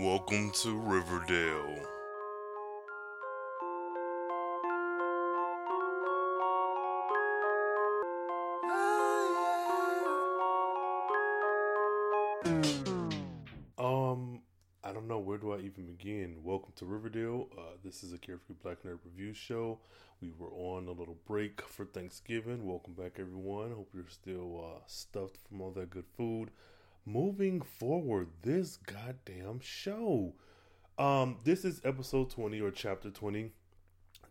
Welcome 0.00 0.50
to 0.62 0.78
Riverdale. 0.78 1.76
Um, 13.76 14.40
I 14.82 14.92
don't 14.94 15.06
know 15.06 15.18
where 15.18 15.36
do 15.36 15.52
I 15.52 15.58
even 15.58 15.84
begin. 15.84 16.38
Welcome 16.42 16.72
to 16.76 16.86
Riverdale. 16.86 17.48
Uh, 17.52 17.60
this 17.84 18.02
is 18.02 18.14
a 18.14 18.18
Carefree 18.18 18.54
Black 18.62 18.82
Nerd 18.82 19.00
review 19.04 19.34
show. 19.34 19.80
We 20.22 20.30
were 20.38 20.48
on 20.48 20.88
a 20.88 20.92
little 20.92 21.18
break 21.26 21.60
for 21.60 21.84
Thanksgiving. 21.84 22.66
Welcome 22.66 22.94
back, 22.94 23.18
everyone. 23.18 23.72
Hope 23.72 23.90
you're 23.94 24.08
still 24.08 24.64
uh, 24.64 24.80
stuffed 24.86 25.36
from 25.46 25.60
all 25.60 25.72
that 25.72 25.90
good 25.90 26.06
food. 26.16 26.52
Moving 27.06 27.62
forward, 27.62 28.28
this 28.42 28.76
goddamn 28.76 29.60
show. 29.60 30.34
Um, 30.98 31.38
this 31.44 31.64
is 31.64 31.80
episode 31.82 32.28
20 32.28 32.60
or 32.60 32.70
chapter 32.70 33.10
20, 33.10 33.52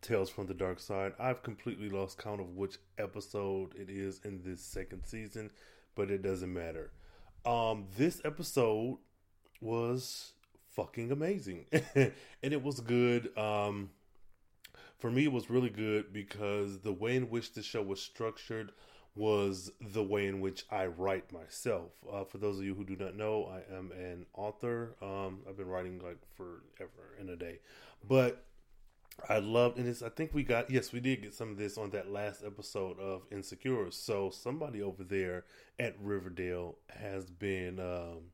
Tales 0.01 0.29
from 0.29 0.45
the 0.45 0.53
Dark 0.53 0.79
Side. 0.79 1.13
I've 1.19 1.41
completely 1.41 1.89
lost 1.89 2.19
count 2.19 2.39
of 2.39 2.55
which 2.55 2.77
episode 2.99 3.73
it 3.75 3.89
is 3.89 4.21
in 4.23 4.43
this 4.43 4.61
second 4.61 5.03
season, 5.03 5.49
but 5.95 6.11
it 6.11 6.21
doesn't 6.21 6.53
matter. 6.53 6.91
Um, 7.43 7.87
this 7.97 8.21
episode 8.23 8.99
was 9.61 10.33
fucking 10.75 11.11
amazing. 11.11 11.65
and 11.95 12.13
it 12.43 12.61
was 12.61 12.81
good. 12.81 13.35
Um, 13.35 13.89
for 14.99 15.09
me, 15.09 15.23
it 15.23 15.31
was 15.31 15.49
really 15.49 15.71
good 15.71 16.13
because 16.13 16.81
the 16.81 16.93
way 16.93 17.15
in 17.15 17.31
which 17.31 17.53
the 17.53 17.63
show 17.63 17.81
was 17.81 17.99
structured 17.99 18.71
was 19.15 19.71
the 19.81 20.03
way 20.03 20.27
in 20.27 20.39
which 20.39 20.65
I 20.71 20.85
write 20.87 21.31
myself. 21.31 21.91
Uh, 22.11 22.23
for 22.23 22.37
those 22.37 22.59
of 22.59 22.63
you 22.63 22.73
who 22.75 22.83
do 22.83 22.95
not 22.95 23.15
know, 23.15 23.45
I 23.51 23.75
am 23.75 23.91
an 23.91 24.25
author. 24.33 24.95
Um, 25.01 25.39
I've 25.47 25.57
been 25.57 25.67
writing 25.67 25.99
like 25.99 26.17
forever 26.35 27.15
in 27.19 27.29
a 27.29 27.35
day, 27.35 27.59
but 28.07 28.45
I 29.27 29.39
love 29.39 29.77
and 29.77 29.87
it's. 29.87 30.01
I 30.01 30.09
think 30.09 30.33
we 30.33 30.43
got 30.43 30.69
yes, 30.69 30.93
we 30.93 30.99
did 30.99 31.23
get 31.23 31.33
some 31.33 31.49
of 31.51 31.57
this 31.57 31.77
on 31.77 31.89
that 31.91 32.09
last 32.11 32.43
episode 32.45 32.99
of 32.99 33.23
Insecure. 33.31 33.91
So 33.91 34.29
somebody 34.29 34.81
over 34.81 35.03
there 35.03 35.45
at 35.79 35.95
Riverdale 35.99 36.77
has 36.89 37.29
been 37.29 37.79
um, 37.79 38.31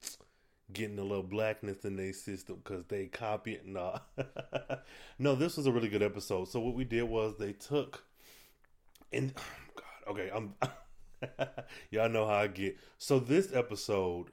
getting 0.71 0.99
a 0.99 1.03
little 1.03 1.23
blackness 1.23 1.85
in 1.85 1.95
their 1.95 2.13
system 2.13 2.61
because 2.63 2.85
they 2.85 3.07
copy 3.07 3.53
it. 3.53 3.65
No, 3.65 3.99
no, 5.19 5.35
this 5.35 5.57
was 5.57 5.65
a 5.65 5.71
really 5.71 5.89
good 5.89 6.03
episode. 6.03 6.47
So 6.49 6.59
what 6.59 6.75
we 6.75 6.83
did 6.83 7.03
was 7.03 7.37
they 7.37 7.53
took 7.53 8.03
and 9.11 9.33
okay, 10.07 10.29
I'm 10.33 10.53
y'all 11.91 12.09
know 12.09 12.25
how 12.25 12.35
I 12.35 12.47
get. 12.47 12.77
So 12.97 13.19
this 13.19 13.53
episode, 13.53 14.27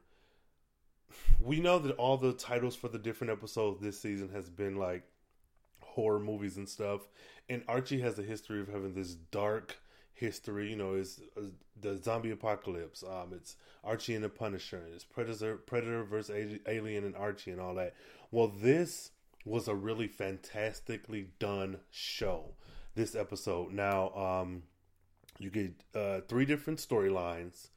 we 1.41 1.61
know 1.61 1.79
that 1.79 1.97
all 1.97 2.17
the 2.17 2.33
titles 2.33 2.77
for 2.77 2.89
the 2.89 2.99
different 2.99 3.33
episodes 3.33 3.81
this 3.81 4.01
season 4.01 4.29
has 4.31 4.49
been 4.49 4.77
like 4.77 5.05
horror 5.81 6.21
movies 6.21 6.57
and 6.57 6.69
stuff. 6.69 7.03
And 7.49 7.63
Archie 7.69 8.01
has 8.01 8.19
a 8.19 8.23
history 8.23 8.61
of 8.61 8.69
having 8.69 8.95
this 8.95 9.15
dark 9.15 9.79
history. 10.15 10.71
You 10.71 10.77
know, 10.77 10.95
is 10.95 11.21
uh, 11.37 11.43
the 11.81 11.97
zombie 11.97 12.31
apocalypse. 12.31 13.03
Um, 13.03 13.33
it's 13.33 13.57
Archie 13.85 14.15
and 14.15 14.25
the 14.25 14.29
Punisher. 14.29 14.79
And 14.79 14.95
it's 14.95 15.05
Predator, 15.05 15.57
Predator 15.57 16.05
versus 16.05 16.59
Alien 16.67 17.05
and 17.05 17.17
Archie 17.17 17.51
and 17.51 17.61
all 17.61 17.75
that. 17.75 17.95
Well, 18.31 18.49
this 18.49 19.11
was 19.45 19.69
a 19.69 19.75
really 19.75 20.07
fantastically 20.07 21.29
done 21.39 21.79
show. 21.91 22.55
This 22.95 23.15
episode. 23.15 23.73
Now, 23.73 24.11
um, 24.11 24.65
you 25.43 25.51
get 25.51 25.73
uh, 25.95 26.21
three 26.29 26.45
different 26.45 26.79
storylines. 26.79 27.69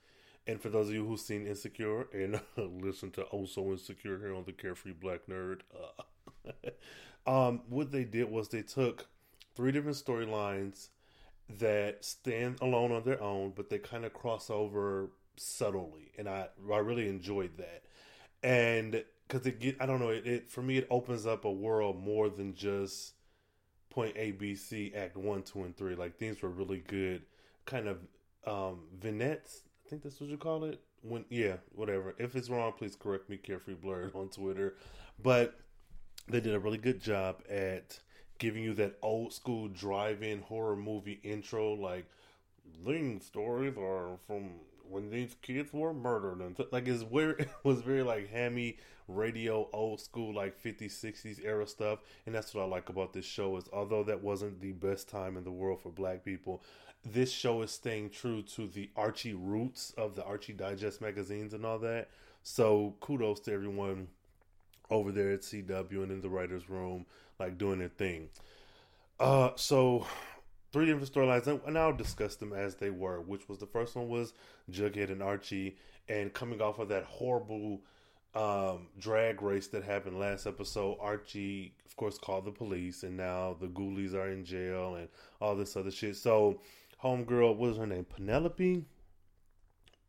And 0.48 0.62
for 0.62 0.70
those 0.70 0.90
of 0.90 0.94
you 0.94 1.06
who've 1.06 1.20
seen 1.20 1.48
Insecure 1.48 2.08
and 2.14 2.40
listen 2.84 3.12
to 3.12 3.24
Also 3.24 3.72
Insecure 3.72 4.20
here 4.20 4.36
on 4.36 4.44
the 4.46 4.54
Carefree 4.54 4.94
Black 4.94 5.22
Nerd, 5.28 5.62
uh, 6.48 6.50
um, 7.30 7.62
what 7.70 7.92
they 7.92 8.04
did 8.04 8.30
was 8.32 8.50
they 8.50 8.62
took 8.62 9.08
three 9.56 9.72
different 9.72 9.98
storylines 9.98 10.90
that 11.60 12.04
stand 12.04 12.58
alone 12.62 12.92
on 12.92 13.04
their 13.04 13.22
own, 13.22 13.54
but 13.56 13.70
they 13.70 13.78
kind 13.80 14.06
of 14.06 14.14
cross 14.14 14.50
over 14.50 15.10
subtly, 15.38 16.12
and 16.18 16.28
I 16.28 16.48
I 16.72 16.78
really 16.78 17.08
enjoyed 17.08 17.58
that. 17.58 17.84
And 18.44 19.04
because 19.28 19.46
it 19.48 19.60
get 19.60 19.78
I 19.82 19.86
don't 19.86 20.00
know 20.00 20.10
it, 20.10 20.26
it 20.28 20.50
for 20.50 20.62
me 20.62 20.78
it 20.78 20.88
opens 20.90 21.26
up 21.26 21.46
a 21.46 21.52
world 21.52 22.00
more 22.04 22.30
than 22.30 22.56
just 22.56 23.14
point 23.90 24.16
A 24.18 24.32
B 24.32 24.56
C 24.56 24.94
Act 24.96 25.18
one 25.18 25.44
two 25.44 25.64
and 25.64 25.76
three. 25.76 25.96
Like 25.96 26.18
things 26.18 26.42
were 26.42 26.50
really 26.50 26.84
good, 26.88 27.24
kind 27.66 27.88
of 27.88 27.98
um 28.46 28.82
vignettes. 29.00 29.62
I 29.86 29.90
think 29.90 30.04
that's 30.04 30.20
what 30.20 30.30
you 30.30 30.38
call 30.38 30.64
it. 30.66 30.82
When 31.02 31.26
yeah, 31.30 31.58
whatever. 31.74 32.16
If 32.18 32.36
it's 32.36 32.50
wrong, 32.50 32.74
please 32.78 32.96
correct 32.96 33.30
me. 33.30 33.38
Carefree 33.38 33.76
Blerd 33.76 34.16
on 34.16 34.30
Twitter, 34.30 34.76
but 35.22 35.60
they 36.28 36.40
did 36.40 36.56
a 36.56 36.60
really 36.60 36.78
good 36.78 37.02
job 37.02 37.44
at 37.50 38.00
giving 38.40 38.64
you 38.64 38.74
that 38.74 38.98
old 39.02 39.34
school 39.34 39.68
drive-in 39.68 40.42
horror 40.42 40.76
movie 40.76 41.20
intro, 41.24 41.74
like 41.74 42.06
these 42.86 43.26
stories 43.26 43.76
are 43.78 44.18
from 44.28 44.52
when 44.88 45.10
these 45.10 45.36
kids 45.42 45.74
were 45.74 45.94
murdered 45.94 46.40
and 46.42 46.58
like 46.72 46.88
it's 46.88 47.04
where 47.04 47.32
it 47.40 47.50
was 47.64 47.82
very 47.82 48.04
like 48.04 48.30
hammy 48.30 48.78
radio 49.08 49.68
old 49.74 50.00
school 50.00 50.34
like 50.34 50.62
50s 50.62 50.92
60s 50.92 51.44
era 51.44 51.66
stuff 51.68 52.00
and 52.26 52.34
that's 52.34 52.54
what 52.54 52.64
i 52.64 52.66
like 52.66 52.90
about 52.90 53.14
this 53.14 53.26
show 53.26 53.56
is 53.58 53.66
although 53.74 54.04
that 54.04 54.22
wasn't 54.22 54.60
the 54.62 54.72
best 54.74 55.10
time 55.10 55.38
in 55.38 55.44
the 55.44 55.52
world 55.52 55.82
for 55.82 55.90
black 55.90 56.24
people 56.24 56.62
this 57.06 57.32
show 57.32 57.62
is 57.62 57.72
staying 57.72 58.10
true 58.10 58.42
to 58.42 58.68
the 58.68 58.90
archie 58.96 59.34
roots 59.34 59.94
of 59.98 60.16
the 60.16 60.24
archie 60.24 60.54
digest 60.54 61.02
magazines 61.02 61.54
and 61.54 61.66
all 61.66 61.80
that 61.80 62.10
so 62.44 62.96
kudos 63.00 63.40
to 63.40 63.54
everyone 63.54 64.08
over 64.90 65.12
there 65.12 65.32
at 65.32 65.42
cw 65.42 66.04
and 66.04 66.12
in 66.12 66.22
the 66.22 66.30
writers 66.30 66.70
room 66.70 67.06
like 67.40 67.58
doing 67.58 67.80
their 67.80 67.90
thing 67.90 68.28
uh 69.20 69.50
so 69.56 70.06
three 70.76 70.88
different 70.88 71.10
storylines, 71.10 71.48
and 71.66 71.78
I'll 71.78 71.96
discuss 71.96 72.36
them 72.36 72.52
as 72.52 72.76
they 72.76 72.90
were. 72.90 73.22
Which 73.22 73.48
was 73.48 73.60
the 73.60 73.66
first 73.66 73.96
one 73.96 74.10
was 74.10 74.34
Jughead 74.70 75.10
and 75.10 75.24
Archie, 75.24 75.78
and 76.10 76.34
coming 76.34 76.62
off 76.62 76.80
of 76.80 76.90
that 76.90 77.06
horrible 77.06 77.80
um, 78.36 78.88
drag 79.00 79.42
race 79.42 79.68
that 79.68 79.86
happened 79.86 80.20
last 80.20 80.46
episode, 80.46 80.98
Archie, 81.00 81.74
of 81.86 81.96
course, 81.96 82.18
called 82.18 82.44
the 82.44 82.52
police, 82.52 83.04
and 83.04 83.16
now 83.16 83.56
the 83.58 83.68
Ghoulies 83.68 84.14
are 84.14 84.30
in 84.30 84.44
jail 84.44 84.96
and 84.96 85.08
all 85.40 85.56
this 85.56 85.78
other 85.78 85.92
shit. 85.92 86.18
So, 86.18 86.60
homegirl, 87.04 87.56
what 87.56 87.72
is 87.72 87.78
her 87.78 87.88
name? 87.88 88.06
Penelope, 88.06 88.86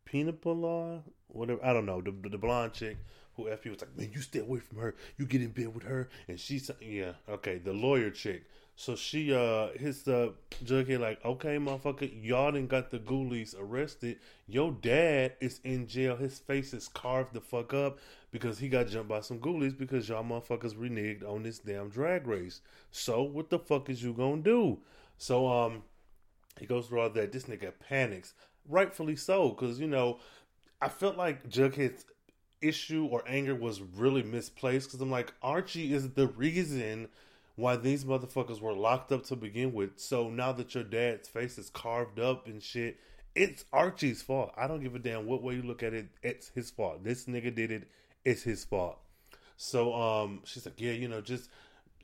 Penelope, 0.05 1.03
whatever. 1.27 1.63
I 1.63 1.73
don't 1.73 1.85
know. 1.85 2.01
The, 2.01 2.11
the, 2.11 2.29
the 2.29 2.37
blonde 2.37 2.73
chick 2.73 2.97
who 3.35 3.45
FP 3.45 3.69
was 3.69 3.81
like, 3.81 3.97
man, 3.97 4.11
you 4.13 4.21
stay 4.21 4.39
away 4.39 4.59
from 4.59 4.79
her. 4.79 4.95
You 5.17 5.25
get 5.25 5.41
in 5.41 5.51
bed 5.51 5.73
with 5.73 5.83
her, 5.83 6.09
and 6.27 6.39
she's 6.39 6.69
yeah, 6.81 7.13
okay. 7.29 7.59
The 7.59 7.73
lawyer 7.73 8.09
chick. 8.09 8.43
So 8.79 8.95
she 8.95 9.33
uh 9.33 9.69
his 9.75 10.07
uh 10.07 10.29
Jughead 10.63 10.99
like, 10.99 11.23
okay, 11.25 11.57
motherfucker, 11.57 12.11
y'all 12.23 12.51
didn't 12.51 12.69
got 12.69 12.91
the 12.91 12.99
ghoulies 12.99 13.55
arrested. 13.57 14.19
Your 14.45 14.71
dad 14.71 15.33
is 15.41 15.59
in 15.63 15.87
jail. 15.87 16.15
His 16.15 16.37
face 16.37 16.73
is 16.75 16.87
carved 16.87 17.33
the 17.33 17.41
fuck 17.41 17.73
up 17.73 17.97
because 18.29 18.59
he 18.59 18.69
got 18.69 18.87
jumped 18.87 19.09
by 19.09 19.21
some 19.21 19.39
ghoulies 19.39 19.75
because 19.75 20.07
y'all 20.07 20.23
motherfuckers 20.23 20.75
reneged 20.75 21.27
on 21.27 21.41
this 21.41 21.57
damn 21.57 21.89
drag 21.89 22.27
race. 22.27 22.61
So 22.91 23.23
what 23.23 23.49
the 23.49 23.57
fuck 23.57 23.89
is 23.89 24.03
you 24.03 24.13
gonna 24.13 24.43
do? 24.43 24.77
So 25.17 25.47
um 25.47 25.81
he 26.59 26.65
goes 26.65 26.87
through 26.87 27.01
all 27.01 27.09
that. 27.09 27.31
This 27.31 27.43
nigga 27.43 27.73
panics, 27.87 28.33
rightfully 28.67 29.15
so, 29.15 29.49
because 29.49 29.79
you 29.79 29.87
know 29.87 30.19
I 30.81 30.89
felt 30.89 31.17
like 31.17 31.49
Jughead's 31.49 32.05
issue 32.61 33.05
or 33.05 33.23
anger 33.27 33.55
was 33.55 33.81
really 33.81 34.23
misplaced 34.23 34.87
because 34.87 35.01
I'm 35.01 35.11
like 35.11 35.33
Archie 35.41 35.93
is 35.93 36.11
the 36.11 36.27
reason 36.27 37.07
why 37.55 37.75
these 37.75 38.05
motherfuckers 38.05 38.61
were 38.61 38.73
locked 38.73 39.11
up 39.11 39.25
to 39.25 39.35
begin 39.35 39.73
with. 39.73 39.91
So 39.97 40.29
now 40.29 40.51
that 40.53 40.75
your 40.75 40.83
dad's 40.83 41.27
face 41.27 41.57
is 41.57 41.69
carved 41.69 42.19
up 42.19 42.47
and 42.47 42.61
shit, 42.61 42.99
it's 43.35 43.65
Archie's 43.73 44.21
fault. 44.21 44.51
I 44.55 44.67
don't 44.67 44.81
give 44.81 44.95
a 44.95 44.99
damn 44.99 45.25
what 45.25 45.41
way 45.43 45.55
you 45.55 45.63
look 45.63 45.83
at 45.83 45.93
it. 45.93 46.07
It's 46.21 46.49
his 46.49 46.69
fault. 46.69 47.03
This 47.03 47.25
nigga 47.25 47.53
did 47.53 47.71
it. 47.71 47.87
It's 48.23 48.43
his 48.43 48.63
fault. 48.63 48.99
So 49.57 49.93
um, 49.95 50.41
she's 50.43 50.65
like, 50.65 50.79
yeah, 50.79 50.91
you 50.91 51.07
know, 51.07 51.21
just 51.21 51.49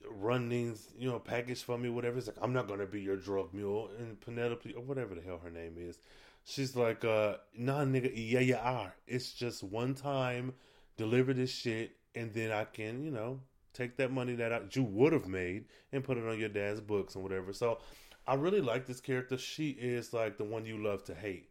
run 0.09 0.49
these, 0.49 0.89
you 0.97 1.09
know, 1.09 1.19
package 1.19 1.63
for 1.63 1.77
me, 1.77 1.89
whatever. 1.89 2.17
It's 2.17 2.27
like, 2.27 2.37
I'm 2.41 2.53
not 2.53 2.67
gonna 2.67 2.85
be 2.85 3.01
your 3.01 3.17
drug 3.17 3.53
mule. 3.53 3.89
And 3.99 4.19
Penelope, 4.19 4.73
or 4.73 4.83
whatever 4.83 5.15
the 5.15 5.21
hell 5.21 5.39
her 5.43 5.49
name 5.49 5.75
is, 5.77 5.99
she's 6.45 6.75
like, 6.75 7.03
uh, 7.05 7.37
nah, 7.57 7.83
nigga, 7.83 8.11
yeah, 8.15 8.39
you 8.39 8.57
are. 8.61 8.93
It's 9.07 9.33
just 9.33 9.63
one 9.63 9.95
time, 9.95 10.53
deliver 10.97 11.33
this 11.33 11.51
shit, 11.51 11.95
and 12.15 12.33
then 12.33 12.51
I 12.51 12.65
can, 12.65 13.03
you 13.03 13.11
know, 13.11 13.39
take 13.73 13.97
that 13.97 14.11
money 14.11 14.35
that 14.35 14.53
I, 14.53 14.61
you 14.71 14.83
would 14.83 15.13
have 15.13 15.27
made 15.27 15.65
and 15.91 16.03
put 16.03 16.17
it 16.17 16.27
on 16.27 16.39
your 16.39 16.49
dad's 16.49 16.79
books 16.79 17.15
and 17.15 17.23
whatever. 17.23 17.53
So 17.53 17.79
I 18.27 18.35
really 18.35 18.61
like 18.61 18.85
this 18.85 19.01
character. 19.01 19.37
She 19.37 19.69
is 19.71 20.13
like 20.13 20.37
the 20.37 20.43
one 20.43 20.65
you 20.65 20.83
love 20.83 21.03
to 21.05 21.15
hate. 21.15 21.49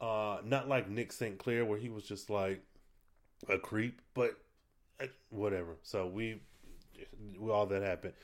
Uh, 0.00 0.38
not 0.44 0.68
like 0.68 0.88
Nick 0.88 1.12
St. 1.12 1.38
Clair 1.38 1.64
where 1.64 1.78
he 1.78 1.88
was 1.88 2.04
just 2.04 2.28
like 2.28 2.62
a 3.48 3.58
creep, 3.58 4.00
but 4.14 4.36
uh, 5.00 5.06
whatever. 5.30 5.76
So 5.82 6.06
we 6.06 6.40
all 7.50 7.66
that 7.66 7.82
happened. 7.82 8.14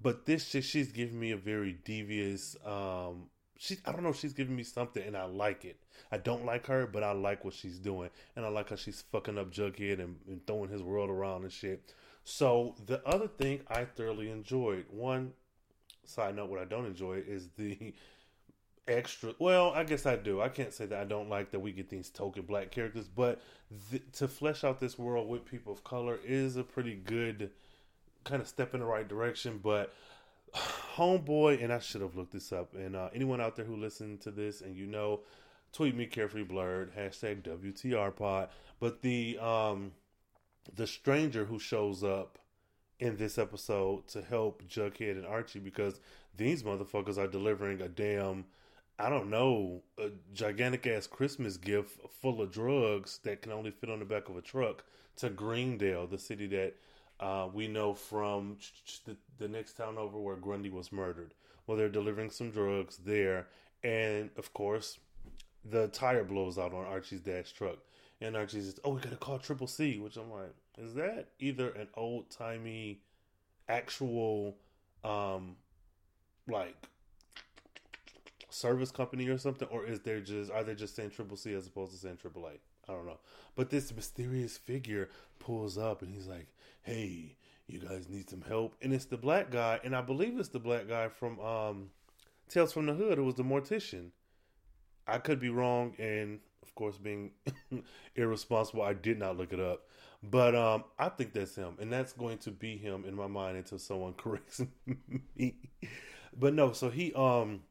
But 0.00 0.26
this 0.26 0.48
chick, 0.48 0.64
she's 0.64 0.92
giving 0.92 1.18
me 1.18 1.30
a 1.30 1.36
very 1.36 1.78
devious. 1.84 2.56
Um, 2.64 3.28
she, 3.56 3.78
I 3.86 3.92
don't 3.92 4.02
know, 4.02 4.12
she's 4.12 4.32
giving 4.32 4.56
me 4.56 4.62
something, 4.62 5.02
and 5.02 5.16
I 5.16 5.24
like 5.24 5.64
it. 5.64 5.78
I 6.10 6.18
don't 6.18 6.44
like 6.44 6.66
her, 6.66 6.86
but 6.86 7.02
I 7.02 7.12
like 7.12 7.44
what 7.44 7.54
she's 7.54 7.78
doing, 7.78 8.10
and 8.36 8.44
I 8.44 8.48
like 8.48 8.70
how 8.70 8.76
she's 8.76 9.02
fucking 9.12 9.38
up 9.38 9.50
Jughead 9.50 10.00
and, 10.00 10.16
and 10.26 10.46
throwing 10.46 10.70
his 10.70 10.82
world 10.82 11.10
around 11.10 11.44
and 11.44 11.52
shit. 11.52 11.92
So 12.24 12.74
the 12.84 13.06
other 13.06 13.28
thing 13.28 13.60
I 13.68 13.84
thoroughly 13.84 14.30
enjoyed, 14.30 14.86
one 14.90 15.32
side 16.04 16.36
note, 16.36 16.50
what 16.50 16.60
I 16.60 16.64
don't 16.64 16.86
enjoy 16.86 17.22
is 17.26 17.48
the 17.56 17.94
extra. 18.88 19.34
Well, 19.38 19.70
I 19.70 19.84
guess 19.84 20.06
I 20.06 20.16
do. 20.16 20.40
I 20.40 20.48
can't 20.48 20.72
say 20.72 20.86
that 20.86 21.00
I 21.00 21.04
don't 21.04 21.28
like 21.28 21.50
that 21.50 21.60
we 21.60 21.72
get 21.72 21.88
these 21.88 22.10
token 22.10 22.42
black 22.42 22.70
characters, 22.70 23.08
but 23.08 23.40
to 24.12 24.28
flesh 24.28 24.64
out 24.64 24.80
this 24.80 24.98
world 24.98 25.28
with 25.28 25.44
people 25.44 25.72
of 25.72 25.84
color 25.84 26.18
is 26.24 26.56
a 26.56 26.64
pretty 26.64 26.94
good 26.94 27.50
kind 28.24 28.42
of 28.42 28.48
step 28.48 28.74
in 28.74 28.80
the 28.80 28.86
right 28.86 29.06
direction. 29.06 29.60
But 29.62 29.92
homeboy, 30.54 31.62
and 31.62 31.72
I 31.72 31.78
should 31.78 32.00
have 32.00 32.16
looked 32.16 32.32
this 32.32 32.52
up. 32.52 32.74
And 32.74 32.96
uh, 32.96 33.10
anyone 33.14 33.40
out 33.40 33.56
there 33.56 33.64
who 33.64 33.76
listened 33.76 34.20
to 34.22 34.30
this 34.30 34.60
and 34.60 34.76
you 34.76 34.86
know, 34.86 35.20
tweet 35.72 35.96
me 35.96 36.06
carefree 36.06 36.44
blerd 36.44 36.90
hashtag 36.96 37.42
WTR 37.42 38.14
pod. 38.14 38.48
But 38.80 39.02
the 39.02 39.38
um 39.38 39.92
the 40.74 40.86
stranger 40.86 41.44
who 41.44 41.58
shows 41.58 42.02
up 42.02 42.38
in 42.98 43.16
this 43.16 43.38
episode 43.38 44.06
to 44.08 44.22
help 44.22 44.62
Jughead 44.66 45.12
and 45.12 45.26
Archie 45.26 45.58
because 45.58 46.00
these 46.36 46.62
motherfuckers 46.62 47.18
are 47.18 47.26
delivering 47.26 47.82
a 47.82 47.88
damn 47.88 48.46
I 48.96 49.08
don't 49.08 49.28
know, 49.28 49.82
a 49.98 50.10
gigantic 50.32 50.86
ass 50.86 51.08
Christmas 51.08 51.56
gift 51.56 51.98
full 52.22 52.40
of 52.40 52.52
drugs 52.52 53.18
that 53.24 53.42
can 53.42 53.50
only 53.50 53.72
fit 53.72 53.90
on 53.90 53.98
the 53.98 54.04
back 54.04 54.28
of 54.28 54.36
a 54.36 54.40
truck 54.40 54.84
to 55.16 55.30
Greendale, 55.30 56.06
the 56.06 56.18
city 56.18 56.46
that 56.48 56.74
uh, 57.20 57.48
we 57.52 57.68
know 57.68 57.94
from 57.94 58.56
the, 59.04 59.16
the 59.38 59.48
next 59.48 59.74
town 59.74 59.98
over 59.98 60.18
where 60.18 60.36
Grundy 60.36 60.70
was 60.70 60.92
murdered. 60.92 61.34
Well, 61.66 61.76
they're 61.76 61.88
delivering 61.88 62.30
some 62.30 62.50
drugs 62.50 62.98
there, 62.98 63.46
and 63.82 64.30
of 64.36 64.52
course, 64.52 64.98
the 65.64 65.88
tire 65.88 66.24
blows 66.24 66.58
out 66.58 66.74
on 66.74 66.84
Archie's 66.84 67.20
dad's 67.20 67.52
truck. 67.52 67.78
And 68.20 68.36
Archie 68.36 68.60
says, 68.60 68.78
"Oh, 68.84 68.94
we 68.94 69.00
gotta 69.00 69.16
call 69.16 69.38
Triple 69.38 69.66
C," 69.66 69.98
which 69.98 70.16
I'm 70.16 70.30
like, 70.30 70.54
is 70.78 70.94
that 70.94 71.28
either 71.38 71.70
an 71.70 71.88
old 71.94 72.30
timey, 72.30 73.00
actual, 73.68 74.56
um, 75.02 75.56
like 76.48 76.76
service 78.50 78.90
company 78.90 79.28
or 79.28 79.38
something, 79.38 79.68
or 79.68 79.84
is 79.86 80.00
there 80.00 80.20
just 80.20 80.50
are 80.50 80.64
they 80.64 80.74
just 80.74 80.94
saying 80.94 81.10
Triple 81.10 81.36
C 81.36 81.54
as 81.54 81.66
opposed 81.66 81.92
to 81.92 81.98
saying 81.98 82.18
Triple 82.18 82.46
A? 82.46 82.52
I 82.90 82.94
don't 82.94 83.06
know. 83.06 83.18
But 83.56 83.70
this 83.70 83.94
mysterious 83.94 84.56
figure 84.56 85.08
pulls 85.38 85.78
up 85.78 86.02
and 86.02 86.12
he's 86.12 86.26
like, 86.26 86.48
"Hey, 86.84 87.36
you 87.66 87.80
guys 87.80 88.08
need 88.08 88.30
some 88.30 88.42
help?" 88.42 88.76
And 88.80 88.92
it's 88.92 89.06
the 89.06 89.16
black 89.16 89.50
guy, 89.50 89.80
and 89.84 89.94
I 89.94 90.00
believe 90.00 90.38
it's 90.38 90.48
the 90.48 90.60
black 90.60 90.88
guy 90.88 91.08
from 91.08 91.40
um, 91.40 91.90
Tales 92.48 92.72
from 92.72 92.86
the 92.86 92.94
Hood. 92.94 93.18
It 93.18 93.22
was 93.22 93.34
the 93.34 93.42
mortician. 93.42 94.10
I 95.06 95.18
could 95.18 95.40
be 95.40 95.50
wrong, 95.50 95.94
and 95.98 96.40
of 96.62 96.74
course, 96.74 96.96
being 96.96 97.32
irresponsible, 98.16 98.82
I 98.82 98.94
did 98.94 99.18
not 99.18 99.36
look 99.36 99.52
it 99.52 99.60
up. 99.60 99.88
But 100.22 100.54
um, 100.54 100.84
I 100.98 101.10
think 101.10 101.34
that's 101.34 101.54
him, 101.54 101.76
and 101.78 101.92
that's 101.92 102.12
going 102.12 102.38
to 102.38 102.50
be 102.50 102.76
him 102.78 103.04
in 103.06 103.14
my 103.14 103.26
mind 103.26 103.58
until 103.58 103.78
someone 103.78 104.12
corrects 104.16 104.62
me. 105.36 105.56
but 106.36 106.54
no, 106.54 106.72
so 106.72 106.88
he 106.90 107.12
um 107.14 107.62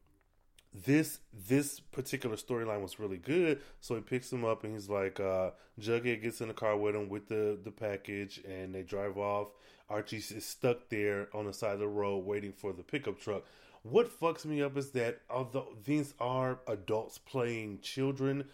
this 0.73 1.19
this 1.47 1.79
particular 1.79 2.35
storyline 2.35 2.81
was 2.81 2.99
really 2.99 3.17
good. 3.17 3.61
So 3.79 3.95
he 3.95 4.01
picks 4.01 4.31
him 4.31 4.43
up 4.43 4.63
and 4.63 4.73
he's 4.73 4.89
like, 4.89 5.19
uh, 5.19 5.51
Jughead 5.79 6.21
gets 6.21 6.41
in 6.41 6.47
the 6.47 6.53
car 6.53 6.75
with 6.77 6.95
him 6.95 7.09
with 7.09 7.27
the 7.27 7.57
the 7.63 7.71
package, 7.71 8.41
and 8.47 8.73
they 8.73 8.83
drive 8.83 9.17
off. 9.17 9.49
Archie 9.89 10.17
is 10.17 10.45
stuck 10.45 10.89
there 10.89 11.27
on 11.33 11.45
the 11.45 11.53
side 11.53 11.73
of 11.73 11.79
the 11.79 11.87
road 11.87 12.25
waiting 12.25 12.53
for 12.53 12.73
the 12.73 12.83
pickup 12.83 13.19
truck. 13.19 13.43
What 13.83 14.17
fucks 14.19 14.45
me 14.45 14.61
up 14.61 14.77
is 14.77 14.91
that 14.91 15.21
although 15.29 15.75
these 15.83 16.13
are 16.19 16.59
adults 16.67 17.17
playing 17.17 17.79
children, 17.81 18.45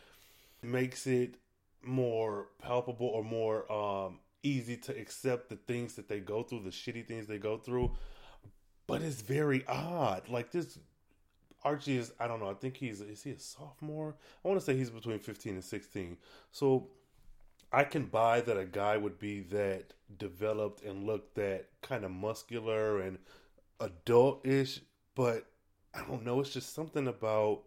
makes 0.62 1.08
it 1.08 1.36
more 1.84 2.48
palpable 2.62 3.06
or 3.06 3.24
more 3.24 3.72
um, 3.72 4.20
easy 4.44 4.76
to 4.76 5.00
accept 5.00 5.50
the 5.50 5.56
things 5.56 5.96
that 5.96 6.10
they 6.10 6.20
go 6.20 6.44
through, 6.44 6.64
the 6.64 6.72
shitty 6.72 7.08
things 7.08 7.28
they 7.28 7.38
go 7.38 7.58
through. 7.58 7.92
But 8.88 9.04
it's 9.04 9.22
very 9.22 9.66
odd. 9.68 10.28
Like 10.30 10.52
this 10.52 10.80
Archie 11.64 11.98
is 11.98 12.14
I 12.20 12.28
don't 12.28 12.40
know, 12.40 12.50
I 12.50 12.54
think 12.54 12.78
he's 12.78 13.02
is 13.02 13.24
he 13.24 13.32
a 13.32 13.40
sophomore? 13.40 14.16
I 14.44 14.48
want 14.48 14.60
to 14.60 14.66
say 14.66 14.76
he's 14.76 14.90
between 14.90 15.20
15 15.20 15.54
and 15.54 15.64
16. 15.64 16.18
So 16.52 16.88
I 17.72 17.84
can 17.84 18.06
buy 18.06 18.42
that 18.42 18.58
a 18.58 18.66
guy 18.66 18.98
would 18.98 19.20
be 19.20 19.42
that 19.42 19.94
developed 20.18 20.84
and 20.84 21.06
look 21.06 21.36
that 21.36 21.68
kind 21.82 22.04
of 22.04 22.12
muscular 22.12 23.00
and 23.00 23.20
adult-ish, 23.80 24.82
but 25.16 25.46
I 25.94 26.02
don't 26.08 26.26
know, 26.26 26.40
it's 26.40 26.54
just 26.54 26.74
something 26.74 27.08
about 27.08 27.62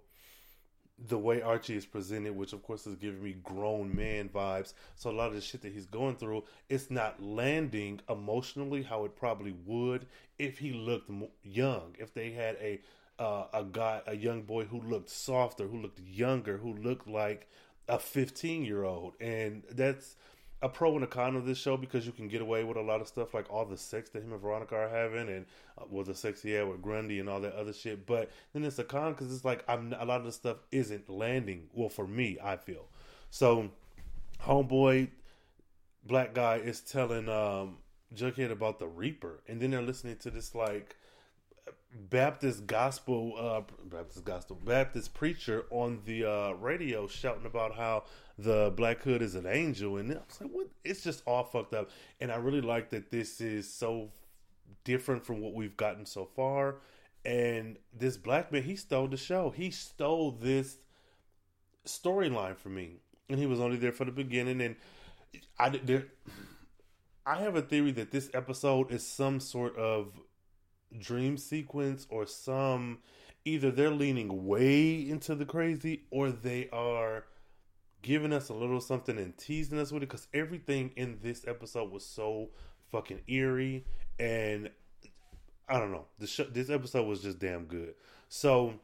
the 1.09 1.19
way 1.19 1.43
Archie 1.43 1.77
is 1.77 1.87
presented, 1.87 2.37
which 2.37 2.53
of 2.53 2.63
course 2.63 2.87
is 2.87 2.97
giving 2.97 3.23
me 3.23 3.37
grown 3.43 3.95
man 3.95 4.29
vibes. 4.29 4.75
So 4.95 5.11
a 5.11 5.13
lot 5.13 5.29
of 5.29 5.35
the 5.35 5.41
shit 5.41 5.63
that 5.63 5.73
he's 5.73 5.87
going 5.87 6.17
through, 6.17 6.45
it's 6.69 6.91
not 6.91 7.23
landing 7.23 8.01
emotionally 8.09 8.83
how 8.83 9.05
it 9.05 9.17
probably 9.17 9.55
would 9.65 10.07
if 10.39 10.59
he 10.59 10.73
looked 10.73 11.11
young. 11.43 11.97
If 11.99 12.15
they 12.15 12.31
had 12.31 12.57
a 12.61 12.81
uh, 13.23 13.47
a 13.55 13.63
guy, 13.63 14.03
a 14.07 14.17
young 14.17 14.43
boy 14.43 14.65
who 14.65 14.81
looked 14.81 15.09
softer, 15.09 15.69
who 15.69 15.81
looked 15.81 16.01
younger, 16.01 16.57
who 16.57 16.75
looked 16.75 17.07
like 17.07 17.49
a 17.89 17.99
15 17.99 18.65
year 18.65 18.83
old. 18.83 19.15
And 19.21 19.63
that's 19.71 20.17
a 20.61 20.69
pro 20.69 20.95
and 20.97 21.05
a 21.05 21.07
con 21.07 21.37
of 21.37 21.47
this 21.47 21.59
show 21.59 21.77
because 21.77 22.05
you 22.05 22.11
can 22.11 22.27
get 22.27 22.43
away 22.43 22.65
with 22.65 22.77
a 22.77 22.83
lot 22.83 23.01
of 23.01 23.07
stuff 23.07 23.33
like 23.33 23.49
all 23.49 23.65
the 23.65 23.77
sex 23.77 24.11
that 24.11 24.25
him 24.25 24.33
and 24.33 24.41
Veronica 24.41 24.75
are 24.75 24.89
having 24.89 25.29
and 25.29 25.47
uh, 25.79 25.85
well, 25.89 26.05
the 26.05 26.15
sex 26.15 26.43
he 26.43 26.51
had 26.51 26.69
with 26.69 26.83
Grundy 26.83 27.21
and 27.21 27.29
all 27.29 27.41
that 27.41 27.55
other 27.55 27.73
shit. 27.73 28.07
But 28.07 28.31
then 28.53 28.65
it's 28.65 28.81
a 28.81 28.85
con 28.85 29.13
because 29.13 29.33
it's 29.33 29.45
like 29.45 29.65
I'm, 29.69 29.95
a 29.97 30.05
lot 30.05 30.19
of 30.19 30.27
the 30.27 30.33
stuff 30.33 30.57
isn't 30.73 31.09
landing. 31.09 31.69
Well, 31.73 31.91
for 31.91 32.09
me, 32.09 32.39
I 32.43 32.57
feel. 32.57 32.89
So, 33.31 33.71
homeboy, 34.45 35.11
black 36.05 36.35
guy 36.35 36.57
is 36.57 36.81
telling 36.81 37.29
um, 37.29 37.79
Jughead 38.15 38.51
about 38.51 38.81
the 38.81 38.89
Reaper. 38.89 39.45
And 39.47 39.61
then 39.61 39.71
they're 39.71 39.81
listening 39.81 40.17
to 40.17 40.31
this 40.31 40.57
like 40.57 40.97
Baptist 41.95 42.67
gospel, 42.67 43.35
uh, 43.39 43.61
Baptist 43.85 44.25
gospel, 44.25 44.59
Baptist 44.65 45.13
preacher 45.13 45.67
on 45.71 46.01
the 46.07 46.25
uh, 46.25 46.53
radio 46.53 47.07
shouting 47.07 47.47
about 47.47 47.75
how 47.75 48.05
the 48.39 48.73
Black 48.77 49.03
Hood 49.03 49.21
is 49.21 49.35
an 49.35 49.47
angel, 49.47 49.99
and 49.99 50.11
I 50.11 50.15
was 50.17 50.41
like, 50.41 50.51
"What?" 50.51 50.69
It's 50.85 51.03
just 51.03 51.23
all 51.27 51.45
fucked 51.45 51.75
up. 51.75 51.91
And 52.21 52.33
I 52.33 52.37
really 52.37 52.63
like 52.63 52.91
that 52.91 53.11
this 53.11 53.41
is 53.41 53.73
so 53.73 54.11
different 54.85 55.25
from 55.27 55.41
what 55.41 55.55
we've 55.55 55.77
gotten 55.77 56.07
so 56.07 56.25
far. 56.25 56.77
And 57.25 57.79
this 57.97 58.17
black 58.17 58.51
man, 58.51 58.63
he 58.63 58.75
stole 58.75 59.07
the 59.07 59.17
show. 59.17 59.51
He 59.51 59.71
stole 59.71 60.33
this 60.33 60.79
storyline 61.87 62.57
for 62.57 62.69
me, 62.69 63.01
and 63.29 63.39
he 63.39 63.47
was 63.47 63.61
only 63.61 63.77
there 63.77 63.93
for 63.93 64.05
the 64.05 64.13
beginning. 64.13 64.61
And 64.61 64.77
I 65.59 65.69
there, 65.71 66.07
I 67.27 67.37
have 67.37 67.55
a 67.55 67.63
theory 67.63 67.93
that 67.93 68.11
this 68.11 68.31
episode 68.35 68.91
is 68.91 69.07
some 69.07 69.41
sort 69.41 69.77
of 69.77 70.19
dream 70.99 71.37
sequence 71.37 72.07
or 72.11 72.27
some 72.27 72.99
either 73.45 73.71
they're 73.71 73.91
leaning 73.91 74.47
way 74.47 75.09
into 75.09 75.35
the 75.35 75.45
crazy 75.45 76.05
or 76.11 76.31
they 76.31 76.69
are 76.73 77.25
giving 78.03 78.33
us 78.33 78.49
a 78.49 78.55
little 78.55 78.81
something 78.81 79.19
and 79.19 79.37
teasing 79.37 79.79
us 79.79 79.93
with 79.93 80.03
it 80.03 80.09
because 80.09 80.27
everything 80.35 80.91
in 80.97 81.19
this 81.23 81.47
episode 81.47 81.91
was 81.91 82.05
so 82.05 82.51
fucking 82.91 83.21
eerie 83.27 83.85
and 84.19 84.71
I 85.69 85.79
don't 85.79 85.93
know. 85.93 86.07
The 86.19 86.27
show, 86.27 86.45
this 86.45 86.69
episode 86.69 87.07
was 87.07 87.23
just 87.23 87.39
damn 87.39 87.65
good. 87.65 87.95
So 88.29 88.75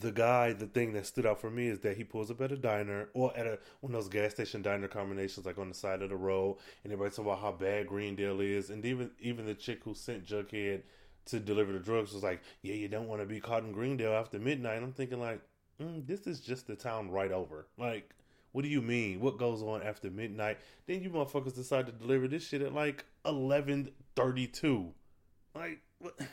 the 0.00 0.12
guy, 0.12 0.52
the 0.52 0.66
thing 0.66 0.92
that 0.94 1.06
stood 1.06 1.26
out 1.26 1.40
for 1.40 1.50
me 1.50 1.68
is 1.68 1.80
that 1.80 1.96
he 1.96 2.04
pulls 2.04 2.30
up 2.30 2.40
at 2.40 2.52
a 2.52 2.56
diner 2.56 3.08
or 3.14 3.36
at 3.36 3.46
a 3.46 3.58
one 3.80 3.94
of 3.94 4.00
those 4.00 4.08
gas 4.08 4.32
station 4.32 4.62
diner 4.62 4.88
combinations, 4.88 5.46
like 5.46 5.58
on 5.58 5.68
the 5.68 5.74
side 5.74 6.02
of 6.02 6.10
the 6.10 6.16
road, 6.16 6.56
and 6.84 6.92
everybody 6.92 7.10
talking 7.10 7.30
about 7.30 7.40
how 7.40 7.52
bad 7.52 7.86
Greendale 7.86 8.40
is, 8.40 8.70
and 8.70 8.84
even 8.84 9.10
even 9.20 9.46
the 9.46 9.54
chick 9.54 9.80
who 9.84 9.94
sent 9.94 10.26
Jughead 10.26 10.82
to 11.26 11.40
deliver 11.40 11.72
the 11.72 11.78
drugs 11.78 12.12
was 12.12 12.22
like, 12.22 12.40
yeah, 12.62 12.74
you 12.74 12.88
don't 12.88 13.08
want 13.08 13.20
to 13.20 13.26
be 13.26 13.40
caught 13.40 13.64
in 13.64 13.72
Greendale 13.72 14.14
after 14.14 14.38
midnight. 14.38 14.82
I'm 14.82 14.92
thinking 14.92 15.20
like, 15.20 15.40
mm, 15.80 16.06
this 16.06 16.26
is 16.26 16.40
just 16.40 16.66
the 16.66 16.76
town 16.76 17.10
right 17.10 17.32
over. 17.32 17.66
Like, 17.76 18.14
what 18.52 18.62
do 18.62 18.68
you 18.68 18.80
mean? 18.80 19.20
What 19.20 19.38
goes 19.38 19.62
on 19.62 19.82
after 19.82 20.10
midnight? 20.10 20.58
Then 20.86 21.02
you 21.02 21.10
motherfuckers 21.10 21.54
decide 21.54 21.86
to 21.86 21.92
deliver 21.92 22.26
this 22.26 22.46
shit 22.46 22.62
at 22.62 22.72
like 22.72 23.04
eleven 23.24 23.90
thirty 24.14 24.46
two. 24.46 24.92
Like, 25.54 25.80
what? 25.98 26.18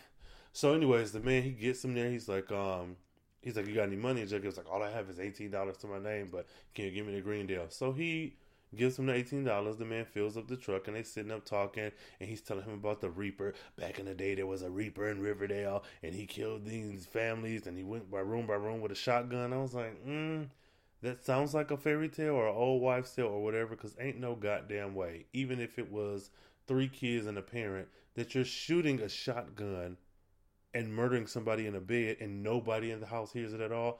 So, 0.55 0.75
anyways, 0.75 1.11
the 1.11 1.19
man 1.19 1.41
he 1.41 1.49
gets 1.49 1.83
him 1.83 1.95
there. 1.95 2.11
He's 2.11 2.29
like, 2.29 2.51
um, 2.51 2.95
he's 3.41 3.57
like, 3.57 3.65
you 3.65 3.73
got 3.73 3.87
any 3.87 3.95
money? 3.95 4.23
Jughead's 4.23 4.55
like, 4.55 4.71
all 4.71 4.83
I 4.83 4.91
have 4.91 5.09
is 5.09 5.19
eighteen 5.19 5.49
dollars 5.49 5.77
to 5.77 5.87
my 5.87 5.97
name, 5.97 6.29
but 6.31 6.45
can 6.75 6.85
you 6.85 6.91
give 6.91 7.07
me 7.07 7.15
the 7.15 7.21
Greendale? 7.21 7.65
So 7.69 7.91
he 7.91 8.35
gives 8.75 8.97
him 8.97 9.05
the 9.05 9.13
eighteen 9.13 9.43
dollars. 9.43 9.77
The 9.77 9.85
man 9.85 10.05
fills 10.05 10.37
up 10.37 10.47
the 10.47 10.57
truck, 10.57 10.87
and 10.87 10.95
they 10.95 11.03
sitting 11.03 11.31
up 11.31 11.45
talking, 11.45 11.91
and 12.19 12.29
he's 12.29 12.41
telling 12.41 12.63
him 12.63 12.73
about 12.73 13.01
the 13.01 13.09
Reaper. 13.09 13.53
Back 13.77 13.99
in 13.99 14.05
the 14.05 14.13
day, 14.13 14.35
there 14.35 14.47
was 14.47 14.61
a 14.61 14.69
Reaper 14.69 15.09
in 15.09 15.21
Riverdale, 15.21 15.83
and 16.01 16.13
he 16.13 16.25
killed 16.25 16.65
these 16.65 17.05
families, 17.05 17.67
and 17.67 17.77
he 17.77 17.83
went 17.83 18.09
by 18.11 18.19
room 18.19 18.47
by 18.47 18.55
room 18.55 18.81
with 18.81 18.91
a 18.91 18.95
shotgun. 18.95 19.53
I 19.53 19.57
was 19.57 19.73
like, 19.73 20.05
mm, 20.05 20.47
that 21.01 21.23
sounds 21.23 21.53
like 21.53 21.71
a 21.71 21.77
fairy 21.77 22.09
tale 22.09 22.35
or 22.35 22.47
an 22.47 22.55
old 22.55 22.81
wives' 22.81 23.13
tale 23.13 23.27
or 23.27 23.43
whatever. 23.43 23.75
Because 23.75 23.95
ain't 23.99 24.19
no 24.19 24.35
goddamn 24.35 24.95
way, 24.95 25.25
even 25.33 25.59
if 25.59 25.79
it 25.79 25.91
was 25.91 26.29
three 26.67 26.87
kids 26.87 27.27
and 27.27 27.37
a 27.37 27.41
parent, 27.41 27.87
that 28.15 28.35
you're 28.35 28.45
shooting 28.45 29.01
a 29.01 29.09
shotgun 29.09 29.97
and 30.73 30.93
murdering 30.93 31.27
somebody 31.27 31.67
in 31.67 31.75
a 31.75 31.79
bed, 31.79 32.17
and 32.19 32.41
nobody 32.41 32.91
in 32.91 32.99
the 32.99 33.05
house 33.05 33.31
hears 33.31 33.53
it 33.53 33.61
at 33.61 33.71
all 33.71 33.99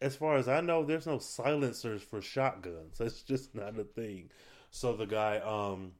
as 0.00 0.16
far 0.16 0.36
as 0.36 0.48
I 0.48 0.60
know, 0.60 0.84
there's 0.84 1.06
no 1.06 1.18
silencers 1.18 2.02
for 2.02 2.20
shotguns. 2.20 2.96
That's 2.98 3.22
just 3.22 3.54
not 3.54 3.78
a 3.78 3.84
thing. 3.84 4.30
So 4.70 4.94
the 4.94 5.06
guy, 5.06 5.38
um, 5.38 5.92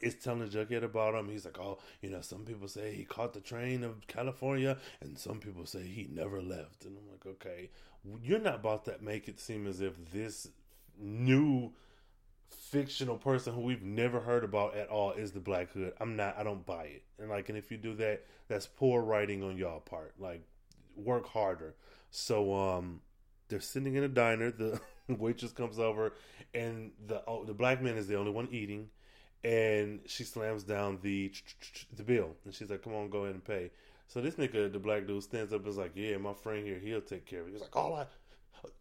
is 0.00 0.14
telling 0.14 0.48
Jughead 0.48 0.82
about 0.82 1.14
him. 1.14 1.28
He's 1.28 1.44
like, 1.44 1.58
oh, 1.58 1.78
you 2.00 2.10
know, 2.10 2.20
some 2.20 2.44
people 2.44 2.68
say 2.68 2.94
he 2.94 3.04
caught 3.04 3.34
the 3.34 3.40
train 3.40 3.84
of 3.84 4.06
California, 4.06 4.78
and 5.00 5.18
some 5.18 5.38
people 5.38 5.66
say 5.66 5.82
he 5.82 6.08
never 6.10 6.40
left. 6.40 6.84
And 6.84 6.96
I'm 6.96 7.10
like, 7.10 7.26
okay, 7.26 7.70
you're 8.22 8.40
not 8.40 8.56
about 8.56 8.84
to 8.86 8.96
make 9.00 9.28
it 9.28 9.38
seem 9.38 9.66
as 9.66 9.80
if 9.80 10.12
this 10.12 10.48
new 10.98 11.72
fictional 12.48 13.16
person 13.16 13.54
who 13.54 13.60
we've 13.60 13.82
never 13.82 14.20
heard 14.20 14.44
about 14.44 14.76
at 14.76 14.88
all 14.88 15.12
is 15.12 15.32
the 15.32 15.40
Black 15.40 15.70
Hood. 15.72 15.92
I'm 16.00 16.16
not. 16.16 16.36
I 16.38 16.42
don't 16.42 16.64
buy 16.64 16.84
it. 16.84 17.02
And 17.18 17.28
like, 17.28 17.48
and 17.48 17.58
if 17.58 17.70
you 17.70 17.76
do 17.76 17.94
that, 17.96 18.24
that's 18.48 18.66
poor 18.66 19.02
writing 19.02 19.42
on 19.42 19.56
y'all 19.56 19.80
part. 19.80 20.14
Like, 20.18 20.42
work 20.96 21.28
harder. 21.28 21.74
So, 22.10 22.54
um, 22.54 23.00
they're 23.52 23.60
sitting 23.60 23.94
in 23.94 24.02
a 24.02 24.08
diner. 24.08 24.50
The 24.50 24.80
waitress 25.08 25.52
comes 25.52 25.78
over, 25.78 26.14
and 26.52 26.90
the 27.06 27.22
oh, 27.26 27.44
the 27.44 27.54
black 27.54 27.80
man 27.80 27.96
is 27.96 28.08
the 28.08 28.16
only 28.16 28.32
one 28.32 28.48
eating 28.50 28.88
and 29.44 30.00
she 30.06 30.24
slams 30.24 30.62
down 30.62 30.98
the 31.02 31.32
the 31.96 32.02
bill, 32.02 32.36
and 32.44 32.54
she's 32.54 32.70
like, 32.70 32.82
"Come 32.82 32.94
on, 32.94 33.10
go 33.10 33.24
ahead 33.24 33.34
and 33.34 33.44
pay." 33.44 33.70
So 34.08 34.20
this 34.20 34.34
nigga, 34.34 34.72
the 34.72 34.78
black 34.78 35.06
dude, 35.06 35.22
stands 35.22 35.52
up 35.52 35.60
and 35.60 35.68
is 35.68 35.76
like, 35.76 35.92
"Yeah, 35.94 36.16
my 36.18 36.34
friend 36.34 36.66
here, 36.66 36.78
he'll 36.78 37.00
take 37.00 37.26
care 37.26 37.40
of 37.40 37.48
it." 37.48 37.52
He's 37.52 37.60
like, 37.60 37.76
"All 37.76 37.94
I, 37.94 38.06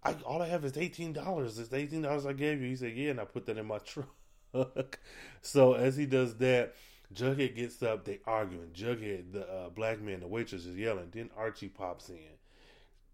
I 0.03 0.13
all 0.25 0.41
I 0.41 0.47
have 0.47 0.65
is 0.65 0.77
eighteen 0.77 1.13
dollars. 1.13 1.57
It's 1.57 1.73
eighteen 1.73 2.03
dollars 2.03 2.25
I 2.25 2.33
gave 2.33 2.61
you." 2.61 2.67
He 2.67 2.75
said, 2.75 2.93
"Yeah," 2.95 3.11
and 3.11 3.19
I 3.19 3.25
put 3.25 3.45
that 3.47 3.57
in 3.57 3.65
my 3.65 3.77
truck. 4.53 4.99
so 5.41 5.73
as 5.73 5.95
he 5.95 6.05
does 6.05 6.35
that, 6.37 6.75
Jughead 7.13 7.55
gets 7.55 7.81
up. 7.81 8.05
They 8.05 8.19
arguing. 8.25 8.69
Jughead, 8.73 9.31
the 9.33 9.47
uh, 9.47 9.69
black 9.69 10.01
man, 10.01 10.19
the 10.19 10.27
waitress 10.27 10.65
is 10.65 10.77
yelling. 10.77 11.09
Then 11.11 11.31
Archie 11.35 11.69
pops 11.69 12.09
in. 12.09 12.17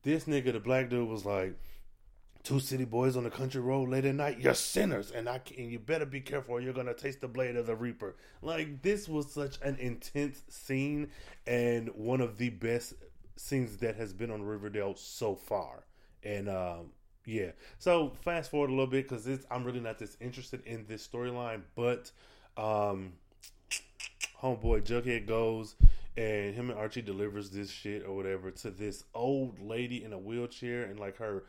This 0.07 0.23
nigga, 0.23 0.53
the 0.53 0.61
black 0.61 0.89
dude, 0.89 1.09
was 1.09 1.25
like 1.25 1.59
two 2.41 2.61
city 2.61 2.85
boys 2.85 3.17
on 3.17 3.25
the 3.25 3.29
country 3.29 3.59
road 3.59 3.89
late 3.89 4.05
at 4.05 4.15
night, 4.15 4.39
you're 4.39 4.53
sinners, 4.53 5.11
and 5.11 5.27
I 5.27 5.41
and 5.57 5.69
you 5.69 5.79
better 5.79 6.05
be 6.05 6.21
careful, 6.21 6.53
or 6.55 6.61
you're 6.61 6.71
gonna 6.71 6.93
taste 6.93 7.19
the 7.19 7.27
blade 7.27 7.57
of 7.57 7.67
the 7.67 7.75
reaper. 7.75 8.15
Like 8.41 8.81
this 8.81 9.09
was 9.09 9.29
such 9.29 9.57
an 9.61 9.75
intense 9.81 10.43
scene, 10.47 11.09
and 11.45 11.89
one 11.89 12.21
of 12.21 12.37
the 12.37 12.51
best 12.51 12.93
scenes 13.35 13.75
that 13.79 13.97
has 13.97 14.13
been 14.13 14.31
on 14.31 14.43
Riverdale 14.43 14.95
so 14.95 15.35
far. 15.35 15.83
And 16.23 16.47
um, 16.47 16.91
yeah, 17.25 17.51
so 17.77 18.13
fast 18.21 18.49
forward 18.49 18.69
a 18.69 18.71
little 18.71 18.87
bit 18.87 19.09
because 19.09 19.27
I'm 19.51 19.65
really 19.65 19.81
not 19.81 19.99
this 19.99 20.15
interested 20.21 20.65
in 20.65 20.85
this 20.87 21.05
storyline, 21.05 21.63
but 21.75 22.11
um, 22.55 23.11
homeboy 24.41 24.83
Jughead 24.83 25.27
goes 25.27 25.75
and 26.17 26.55
him 26.55 26.71
and 26.71 26.79
Archie 26.79 27.03
delivers 27.03 27.51
this 27.51 27.69
shit 27.69 28.03
or 28.03 28.15
whatever 28.15 28.49
to 28.49 28.71
this 28.71 29.03
old 29.13 29.59
lady 29.59 30.03
in 30.03 30.11
a 30.13 30.17
wheelchair 30.17 30.83
and 30.83 30.99
like 30.99 31.17
her 31.17 31.43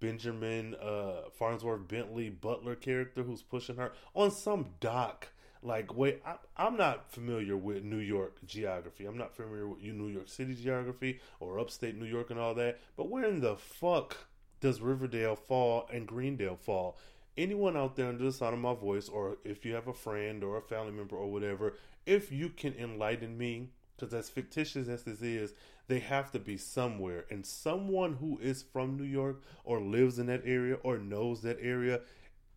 Benjamin 0.00 0.74
uh, 0.76 1.28
Farnsworth 1.38 1.86
Bentley 1.86 2.30
Butler 2.30 2.74
character 2.74 3.22
who's 3.22 3.42
pushing 3.42 3.76
her 3.76 3.92
on 4.14 4.30
some 4.30 4.70
dock. 4.80 5.28
Like, 5.62 5.94
wait, 5.94 6.22
I, 6.24 6.36
I'm 6.56 6.76
not 6.76 7.12
familiar 7.12 7.56
with 7.56 7.84
New 7.84 7.98
York 7.98 8.38
geography. 8.46 9.04
I'm 9.04 9.18
not 9.18 9.36
familiar 9.36 9.68
with 9.68 9.82
New 9.82 10.08
York 10.08 10.28
City 10.28 10.54
geography 10.54 11.20
or 11.38 11.58
upstate 11.58 11.96
New 11.96 12.06
York 12.06 12.30
and 12.30 12.40
all 12.40 12.54
that. 12.54 12.80
But 12.96 13.10
where 13.10 13.24
in 13.24 13.40
the 13.40 13.56
fuck 13.56 14.16
does 14.60 14.80
Riverdale 14.80 15.36
fall 15.36 15.88
and 15.92 16.06
Greendale 16.06 16.56
fall? 16.56 16.96
Anyone 17.36 17.76
out 17.76 17.94
there 17.94 18.08
under 18.08 18.24
the 18.24 18.32
sound 18.32 18.54
of 18.54 18.60
my 18.60 18.74
voice, 18.74 19.08
or 19.08 19.36
if 19.44 19.64
you 19.64 19.74
have 19.74 19.86
a 19.86 19.92
friend 19.92 20.42
or 20.42 20.56
a 20.56 20.62
family 20.62 20.92
member 20.92 21.16
or 21.16 21.30
whatever, 21.30 21.74
if 22.06 22.32
you 22.32 22.48
can 22.48 22.74
enlighten 22.74 23.36
me, 23.36 23.68
because 23.98 24.14
as 24.14 24.28
fictitious 24.28 24.88
as 24.88 25.02
this 25.02 25.22
is, 25.22 25.54
they 25.88 25.98
have 25.98 26.30
to 26.32 26.38
be 26.38 26.56
somewhere. 26.56 27.24
And 27.30 27.44
someone 27.44 28.14
who 28.14 28.38
is 28.40 28.62
from 28.62 28.96
New 28.96 29.04
York 29.04 29.42
or 29.64 29.80
lives 29.80 30.18
in 30.18 30.26
that 30.26 30.42
area 30.44 30.76
or 30.82 30.98
knows 30.98 31.42
that 31.42 31.58
area 31.60 32.00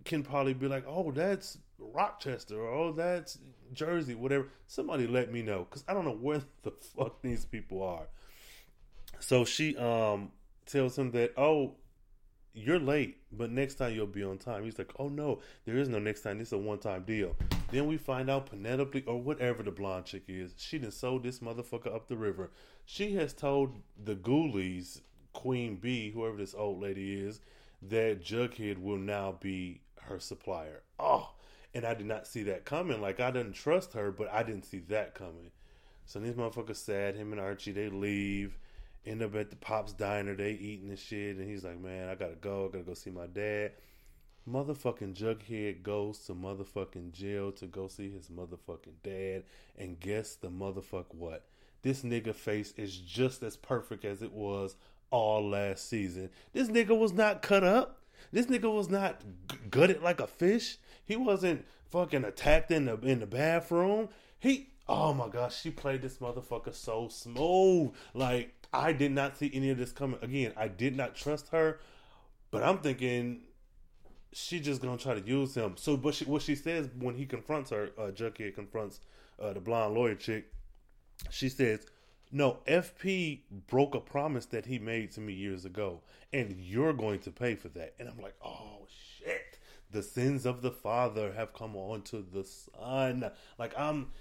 can 0.03 0.23
probably 0.23 0.53
be 0.53 0.67
like, 0.67 0.85
oh, 0.87 1.11
that's 1.11 1.57
Rochester 1.79 2.59
or 2.59 2.69
oh, 2.69 2.91
that's 2.91 3.39
Jersey, 3.73 4.15
whatever. 4.15 4.47
Somebody 4.67 5.07
let 5.07 5.31
me 5.31 5.41
know 5.41 5.65
because 5.69 5.83
I 5.87 5.93
don't 5.93 6.05
know 6.05 6.11
where 6.11 6.41
the 6.63 6.71
fuck 6.71 7.21
these 7.21 7.45
people 7.45 7.81
are. 7.83 8.07
So 9.19 9.45
she 9.45 9.75
um 9.77 10.31
tells 10.65 10.97
him 10.97 11.11
that, 11.11 11.33
oh, 11.37 11.75
you're 12.53 12.79
late, 12.79 13.17
but 13.31 13.49
next 13.49 13.75
time 13.75 13.93
you'll 13.93 14.07
be 14.07 14.23
on 14.23 14.37
time. 14.37 14.63
He's 14.63 14.77
like, 14.77 14.91
oh 14.99 15.07
no, 15.07 15.39
there 15.65 15.77
is 15.77 15.87
no 15.87 15.99
next 15.99 16.21
time. 16.21 16.37
This 16.37 16.49
is 16.49 16.53
a 16.53 16.57
one 16.57 16.79
time 16.79 17.03
deal. 17.03 17.35
Then 17.71 17.87
we 17.87 17.95
find 17.95 18.29
out 18.29 18.47
Penelope 18.47 19.05
or 19.07 19.21
whatever 19.21 19.63
the 19.63 19.71
blonde 19.71 20.05
chick 20.05 20.23
is, 20.27 20.53
she 20.57 20.77
done 20.77 20.91
sold 20.91 21.23
this 21.23 21.39
motherfucker 21.39 21.93
up 21.93 22.09
the 22.09 22.17
river. 22.17 22.51
She 22.85 23.15
has 23.15 23.33
told 23.33 23.75
the 24.03 24.15
ghoulies, 24.15 24.99
Queen 25.31 25.77
Bee, 25.77 26.11
whoever 26.11 26.35
this 26.35 26.53
old 26.53 26.81
lady 26.81 27.15
is, 27.15 27.39
that 27.81 28.21
Jughead 28.21 28.77
will 28.77 28.97
now 28.97 29.37
be 29.39 29.79
her 30.01 30.19
supplier. 30.19 30.83
Oh, 30.99 31.31
and 31.73 31.85
I 31.85 31.93
did 31.93 32.07
not 32.07 32.27
see 32.27 32.43
that 32.43 32.65
coming. 32.65 32.99
Like 32.99 33.21
I 33.21 33.31
didn't 33.31 33.53
trust 33.53 33.93
her, 33.93 34.11
but 34.11 34.31
I 34.31 34.43
didn't 34.43 34.65
see 34.65 34.79
that 34.89 35.15
coming. 35.15 35.51
So 36.05 36.19
these 36.19 36.35
motherfuckers 36.35 36.75
sad. 36.75 37.15
Him 37.15 37.31
and 37.31 37.39
Archie 37.39 37.71
they 37.71 37.87
leave 37.87 38.57
end 39.05 39.21
up 39.23 39.33
at 39.35 39.49
the 39.49 39.55
Pop's 39.55 39.93
Diner. 39.93 40.35
They 40.35 40.51
eating 40.51 40.89
the 40.89 40.97
shit, 40.97 41.37
and 41.37 41.49
he's 41.49 41.63
like, 41.63 41.79
"Man, 41.79 42.09
I 42.09 42.15
gotta 42.15 42.35
go. 42.35 42.65
I 42.65 42.71
gotta 42.73 42.83
go 42.83 42.93
see 42.93 43.11
my 43.11 43.27
dad." 43.27 43.71
Motherfucking 44.49 45.13
Jughead 45.13 45.83
goes 45.83 46.19
to 46.25 46.33
motherfucking 46.33 47.11
jail 47.11 47.51
to 47.53 47.67
go 47.67 47.87
see 47.87 48.09
his 48.09 48.27
motherfucking 48.29 49.01
dad, 49.03 49.43
and 49.77 49.99
guess 49.99 50.35
the 50.35 50.49
motherfuck 50.49 51.05
what? 51.11 51.45
This 51.83 52.01
nigga 52.01 52.33
face 52.33 52.73
is 52.77 52.95
just 52.97 53.43
as 53.43 53.55
perfect 53.55 54.03
as 54.03 54.21
it 54.21 54.31
was 54.31 54.75
all 55.11 55.47
last 55.47 55.89
season. 55.89 56.29
This 56.53 56.69
nigga 56.69 56.97
was 56.97 57.13
not 57.13 57.41
cut 57.41 57.63
up. 57.63 57.99
This 58.31 58.47
nigga 58.47 58.73
was 58.73 58.89
not 58.89 59.21
gutted 59.69 60.01
like 60.01 60.19
a 60.19 60.27
fish. 60.27 60.77
He 61.05 61.15
wasn't 61.15 61.65
fucking 61.89 62.23
attacked 62.23 62.71
in 62.71 62.85
the 62.85 62.97
in 62.99 63.19
the 63.19 63.27
bathroom. 63.27 64.09
He 64.39 64.69
oh 64.87 65.13
my 65.13 65.27
gosh, 65.27 65.59
she 65.59 65.69
played 65.71 66.01
this 66.01 66.17
motherfucker 66.17 66.73
so 66.73 67.09
smooth. 67.09 67.91
Like 68.13 68.53
I 68.73 68.93
did 68.93 69.11
not 69.11 69.37
see 69.37 69.51
any 69.53 69.69
of 69.69 69.77
this 69.77 69.91
coming. 69.91 70.19
Again, 70.21 70.53
I 70.55 70.67
did 70.67 70.95
not 70.95 71.15
trust 71.15 71.49
her, 71.49 71.79
but 72.51 72.63
I'm 72.63 72.79
thinking 72.79 73.41
she 74.33 74.59
just 74.59 74.81
gonna 74.81 74.97
try 74.97 75.13
to 75.13 75.25
use 75.27 75.55
him. 75.55 75.73
So, 75.77 75.97
but 75.97 76.15
she, 76.15 76.25
what 76.25 76.41
she 76.41 76.55
says 76.55 76.89
when 76.97 77.15
he 77.15 77.25
confronts 77.25 77.69
her, 77.71 77.91
uh, 77.97 78.11
Jughead 78.11 78.55
confronts 78.55 79.01
uh, 79.39 79.53
the 79.53 79.59
blonde 79.59 79.95
lawyer 79.95 80.15
chick. 80.15 80.51
She 81.29 81.49
says, 81.49 81.85
"No, 82.31 82.59
FP 82.67 83.41
broke 83.67 83.95
a 83.95 83.99
promise 83.99 84.45
that 84.47 84.65
he 84.65 84.79
made 84.79 85.11
to 85.13 85.21
me 85.21 85.33
years 85.33 85.65
ago, 85.65 86.01
and 86.33 86.55
you're 86.57 86.93
going 86.93 87.19
to 87.21 87.31
pay 87.31 87.55
for 87.55 87.69
that." 87.69 87.93
And 87.99 88.09
I'm 88.09 88.21
like, 88.21 88.35
"Oh 88.43 88.87
shit." 88.89 89.59
The 89.91 90.01
sins 90.01 90.45
of 90.45 90.61
the 90.61 90.71
father 90.71 91.33
have 91.33 91.53
come 91.53 91.75
on 91.75 92.03
to 92.03 92.21
the 92.21 92.45
son. 92.45 93.29
Like 93.57 93.77
I'm 93.77 94.11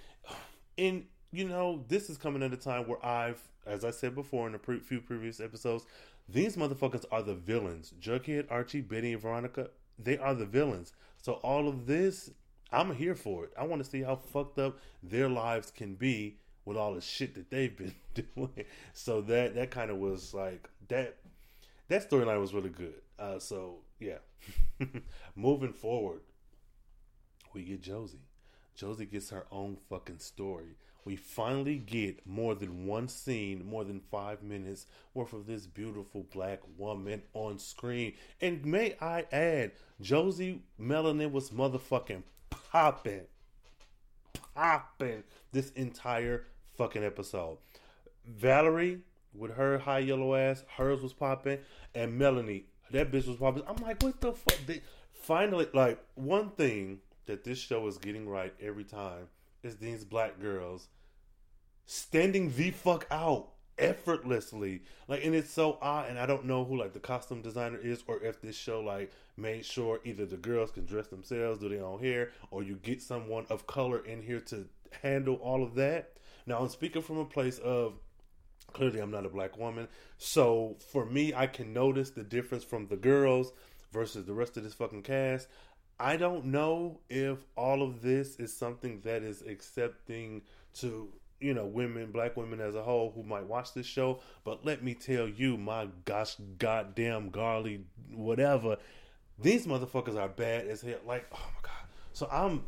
in 0.77 1.07
you 1.33 1.45
know, 1.45 1.85
this 1.89 2.11
is 2.11 2.17
coming 2.17 2.43
at 2.43 2.53
a 2.53 2.57
time 2.57 2.89
where 2.89 3.05
I've, 3.05 3.41
as 3.67 3.85
I 3.85 3.91
said 3.91 4.15
before 4.15 4.49
in 4.49 4.55
a 4.55 4.59
pre- 4.59 4.81
few 4.81 5.01
previous 5.01 5.41
episodes, 5.41 5.85
these 6.29 6.57
motherfuckers 6.57 7.05
are 7.11 7.23
the 7.23 7.35
villains. 7.35 7.93
Jughead, 8.01 8.47
Archie, 8.51 8.81
Betty, 8.81 9.13
and 9.13 9.23
Veronica, 9.23 9.71
they 10.03 10.19
are 10.19 10.35
the 10.35 10.47
villains. 10.47 10.93
So 11.23 11.35
all 11.35 11.69
of 11.69 11.87
this, 11.87 12.31
I'm 12.73 12.95
here 12.95 13.15
for 13.15 13.45
it. 13.45 13.53
I 13.59 13.65
want 13.65 13.83
to 13.85 13.91
see 13.91 14.03
how 14.03 14.17
fucked 14.17 14.59
up 14.59 14.79
their 15.03 15.29
lives 15.29 15.71
can 15.71 15.95
be 15.95 16.39
with 16.65 16.77
all 16.77 16.95
the 16.95 17.01
shit 17.01 17.35
that 17.35 17.51
they've 17.51 17.77
been 17.77 17.95
doing. 18.15 18.65
So 18.93 19.21
that 19.23 19.55
that 19.55 19.71
kind 19.71 19.91
of 19.91 19.99
was 19.99 20.35
like 20.35 20.69
that. 20.89 21.17
That 21.89 22.09
storyline 22.09 22.41
was 22.41 22.55
really 22.55 22.71
good. 22.71 23.01
Uh, 23.19 23.39
so 23.39 23.79
yeah, 23.99 24.19
moving 25.35 25.73
forward, 25.73 26.21
we 27.53 27.65
get 27.65 27.83
Josie. 27.83 28.23
Josie 28.75 29.07
gets 29.07 29.31
her 29.31 29.45
own 29.51 29.77
fucking 29.89 30.21
story 30.21 30.77
we 31.05 31.17
finally 31.17 31.77
get 31.77 32.27
more 32.27 32.55
than 32.55 32.87
one 32.87 33.09
scene, 33.09 33.65
more 33.65 33.85
than 33.85 34.01
five 34.11 34.43
minutes 34.43 34.87
worth 35.15 35.33
of 35.33 35.47
this 35.47 35.67
beautiful 35.67 36.27
black 36.33 36.61
woman 36.77 37.23
on 37.33 37.59
screen. 37.59 38.15
And 38.41 38.65
may 38.65 38.95
I 39.01 39.27
add, 39.33 39.73
Josie 40.01 40.63
Melanin 40.81 41.33
was 41.33 41.51
motherfucking 41.51 42.23
popping, 42.51 43.23
popping 44.55 45.25
this 45.53 45.71
entire 45.73 46.47
fucking 46.77 47.05
episode. 47.05 47.59
Valerie 48.27 49.01
with 49.35 49.57
her 49.57 49.79
high 49.79 50.01
yellow 50.01 50.35
ass, 50.35 50.65
hers 50.77 51.03
was 51.03 51.13
popping, 51.13 51.59
and 51.95 52.19
Melanie, 52.19 52.67
that 52.91 53.11
bitch 53.11 53.27
was 53.27 53.37
popping. 53.37 53.63
I'm 53.67 53.77
like, 53.77 54.03
what 54.03 54.21
the 54.21 54.33
fuck? 54.33 54.59
They, 54.67 54.83
finally, 55.13 55.69
like 55.73 56.03
one 56.15 56.51
thing 56.51 56.99
that 57.27 57.45
this 57.45 57.59
show 57.59 57.87
is 57.87 57.99
getting 57.99 58.29
right 58.29 58.53
every 58.61 58.85
time 58.85 59.29
is 59.63 59.77
these 59.77 60.05
black 60.05 60.41
girls 60.41 60.89
standing 61.87 62.53
the 62.55 62.71
fuck 62.71 63.07
out 63.11 63.49
effortlessly. 63.79 64.83
Like, 65.09 65.25
and 65.25 65.35
it's 65.35 65.51
so 65.51 65.79
odd, 65.81 66.09
and 66.09 66.19
I 66.19 66.27
don't 66.27 66.45
know 66.45 66.65
who 66.65 66.77
like 66.77 66.93
the 66.93 67.01
costume 67.01 67.43
designer 67.43 67.79
is, 67.79 68.03
or 68.07 68.23
if 68.23 68.41
this 68.41 68.57
show 68.57 68.81
like 68.81 69.11
made 69.37 69.65
sure 69.65 70.01
either 70.05 70.27
the 70.27 70.37
girls 70.37 70.71
can 70.71 70.85
dress 70.85 71.09
themselves, 71.09 71.59
do 71.59 71.69
their 71.69 71.85
own 71.85 72.01
hair, 72.01 72.31
or 72.51 72.63
you 72.63 72.77
get 72.77 73.03
someone 73.03 73.47
of 73.51 73.67
color 73.67 74.05
in 74.05 74.23
here 74.23 74.41
to 74.41 74.67
handle 75.03 75.37
all 75.37 75.63
of 75.63 75.75
that. 75.77 76.13
Now, 76.47 76.59
I'm 76.59 76.69
speaking 76.69 77.03
from 77.03 77.19
a 77.19 77.25
place 77.25 77.59
of 77.59 77.95
clearly 78.73 79.01
I'm 79.01 79.11
not 79.11 79.27
a 79.27 79.31
black 79.31 79.59
woman, 79.59 79.89
so 80.19 80.77
for 80.93 81.05
me, 81.05 81.35
I 81.35 81.47
can 81.47 81.73
notice 81.73 82.11
the 82.11 82.23
difference 82.23 82.65
from 82.65 82.87
the 82.87 82.97
girls 82.97 83.53
versus 83.93 84.25
the 84.25 84.35
rest 84.35 84.57
of 84.57 84.63
this 84.63 84.75
fucking 84.75 85.03
cast. 85.03 85.49
I 86.01 86.17
don't 86.17 86.47
know 86.47 87.01
if 87.11 87.39
all 87.57 87.83
of 87.83 88.01
this 88.01 88.37
is 88.37 88.57
something 88.57 89.03
that 89.03 89.23
is 89.23 89.43
accepting 89.43 90.43
to 90.79 91.13
you 91.41 91.53
know 91.53 91.67
women, 91.67 92.11
black 92.11 92.39
women 92.39 92.59
as 92.59 92.75
a 92.75 92.83
whole 92.83 93.13
who 93.15 93.23
might 93.23 93.45
watch 93.47 93.75
this 93.75 93.87
show. 93.87 94.21
But 94.43 94.65
let 94.65 94.83
me 94.83 94.95
tell 94.95 95.29
you, 95.29 95.59
my 95.59 95.89
gosh, 96.07 96.37
goddamn 96.59 97.31
garly, 97.31 97.83
whatever, 98.15 98.79
these 99.39 99.67
motherfuckers 99.67 100.19
are 100.19 100.29
bad 100.29 100.67
as 100.69 100.81
hell. 100.81 100.99
Like, 101.07 101.27
oh 101.33 101.51
my 101.55 101.61
god. 101.63 101.89
So 102.15 102.29
I'm. 102.33 102.65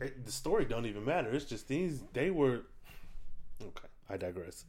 It, 0.00 0.26
the 0.26 0.32
story 0.32 0.66
don't 0.66 0.86
even 0.86 1.04
matter. 1.04 1.30
It's 1.30 1.46
just 1.46 1.68
these. 1.68 2.02
They 2.12 2.30
were. 2.30 2.62
Okay, 3.62 3.88
I 4.10 4.18
digress. 4.18 4.66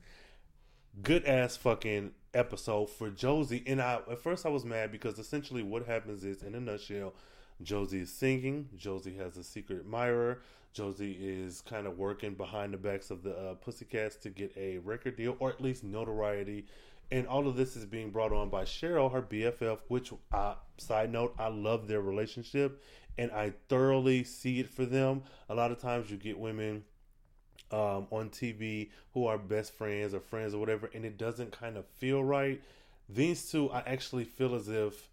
Good 1.03 1.25
ass 1.25 1.57
fucking 1.57 2.12
episode 2.34 2.89
for 2.89 3.10
Josie, 3.10 3.63
and 3.67 3.81
I 3.81 4.00
at 4.10 4.19
first 4.19 4.45
I 4.45 4.50
was 4.50 4.63
mad 4.63 4.91
because 4.91 5.19
essentially 5.19 5.63
what 5.63 5.86
happens 5.86 6.24
is, 6.24 6.43
in 6.43 6.55
a 6.55 6.62
nutshell, 6.62 7.13
Josie 7.62 8.01
is 8.01 8.12
singing. 8.12 8.69
Josie 8.75 9.15
has 9.15 9.38
a 9.38 9.43
secret 9.43 9.79
admirer. 9.79 10.41
Josie 10.74 11.17
is 11.19 11.62
kind 11.62 11.88
of 11.88 11.97
working 11.97 12.33
behind 12.33 12.74
the 12.74 12.77
backs 12.77 13.09
of 13.09 13.24
the 13.24 13.31
uh, 13.31 13.53
Pussycats 13.55 14.17
to 14.17 14.29
get 14.29 14.51
a 14.57 14.79
record 14.79 15.15
deal 15.15 15.38
or 15.39 15.50
at 15.50 15.62
least 15.62 15.83
notoriety. 15.83 16.65
And 17.12 17.27
all 17.27 17.47
of 17.47 17.55
this 17.55 17.75
is 17.75 17.85
being 17.85 18.09
brought 18.09 18.33
on 18.33 18.50
by 18.50 18.63
Cheryl, 18.63 19.12
her 19.12 19.21
BFF, 19.21 19.79
which, 19.88 20.12
uh, 20.33 20.55
side 20.77 21.12
note, 21.12 21.35
I 21.38 21.47
love 21.47 21.88
their 21.88 22.01
relationship 22.01 22.83
and 23.17 23.31
I 23.31 23.53
thoroughly 23.69 24.24
see 24.24 24.59
it 24.59 24.69
for 24.69 24.85
them. 24.85 25.24
A 25.50 25.55
lot 25.55 25.71
of 25.71 25.79
times 25.79 26.09
you 26.09 26.17
get 26.17 26.38
women 26.38 26.83
um, 27.71 28.07
on 28.12 28.29
TV 28.29 28.89
who 29.13 29.25
are 29.27 29.38
best 29.38 29.74
friends 29.74 30.13
or 30.13 30.19
friends 30.19 30.53
or 30.53 30.59
whatever, 30.59 30.89
and 30.93 31.05
it 31.05 31.17
doesn't 31.17 31.51
kind 31.51 31.77
of 31.77 31.85
feel 31.85 32.24
right. 32.24 32.62
These 33.07 33.50
two, 33.51 33.71
I 33.71 33.79
actually 33.81 34.25
feel 34.25 34.55
as 34.55 34.67
if 34.67 35.09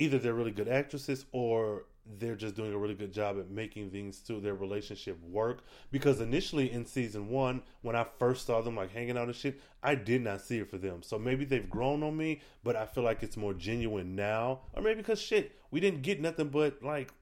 either 0.00 0.18
they're 0.18 0.34
really 0.34 0.50
good 0.50 0.68
actresses 0.68 1.26
or 1.30 1.84
they're 2.18 2.34
just 2.34 2.56
doing 2.56 2.72
a 2.72 2.78
really 2.78 2.94
good 2.94 3.12
job 3.12 3.38
at 3.38 3.50
making 3.50 3.90
things 3.90 4.18
to 4.20 4.40
their 4.40 4.54
relationship 4.54 5.22
work. 5.22 5.62
Because 5.92 6.20
initially 6.20 6.72
in 6.72 6.86
season 6.86 7.28
one, 7.28 7.62
when 7.82 7.94
I 7.94 8.06
first 8.18 8.46
saw 8.46 8.62
them 8.62 8.76
like 8.76 8.92
hanging 8.92 9.18
out 9.18 9.26
and 9.28 9.36
shit, 9.36 9.60
I 9.82 9.94
did 9.94 10.22
not 10.22 10.40
see 10.40 10.58
it 10.58 10.70
for 10.70 10.78
them. 10.78 11.02
So 11.02 11.18
maybe 11.18 11.44
they've 11.44 11.68
grown 11.68 12.02
on 12.02 12.16
me, 12.16 12.40
but 12.64 12.74
I 12.74 12.86
feel 12.86 13.04
like 13.04 13.22
it's 13.22 13.36
more 13.36 13.52
genuine 13.52 14.16
now. 14.16 14.60
Or 14.72 14.82
maybe 14.82 14.96
because 14.96 15.20
shit, 15.20 15.52
we 15.70 15.78
didn't 15.78 16.02
get 16.02 16.20
nothing 16.20 16.48
but 16.48 16.82
like 16.82 17.12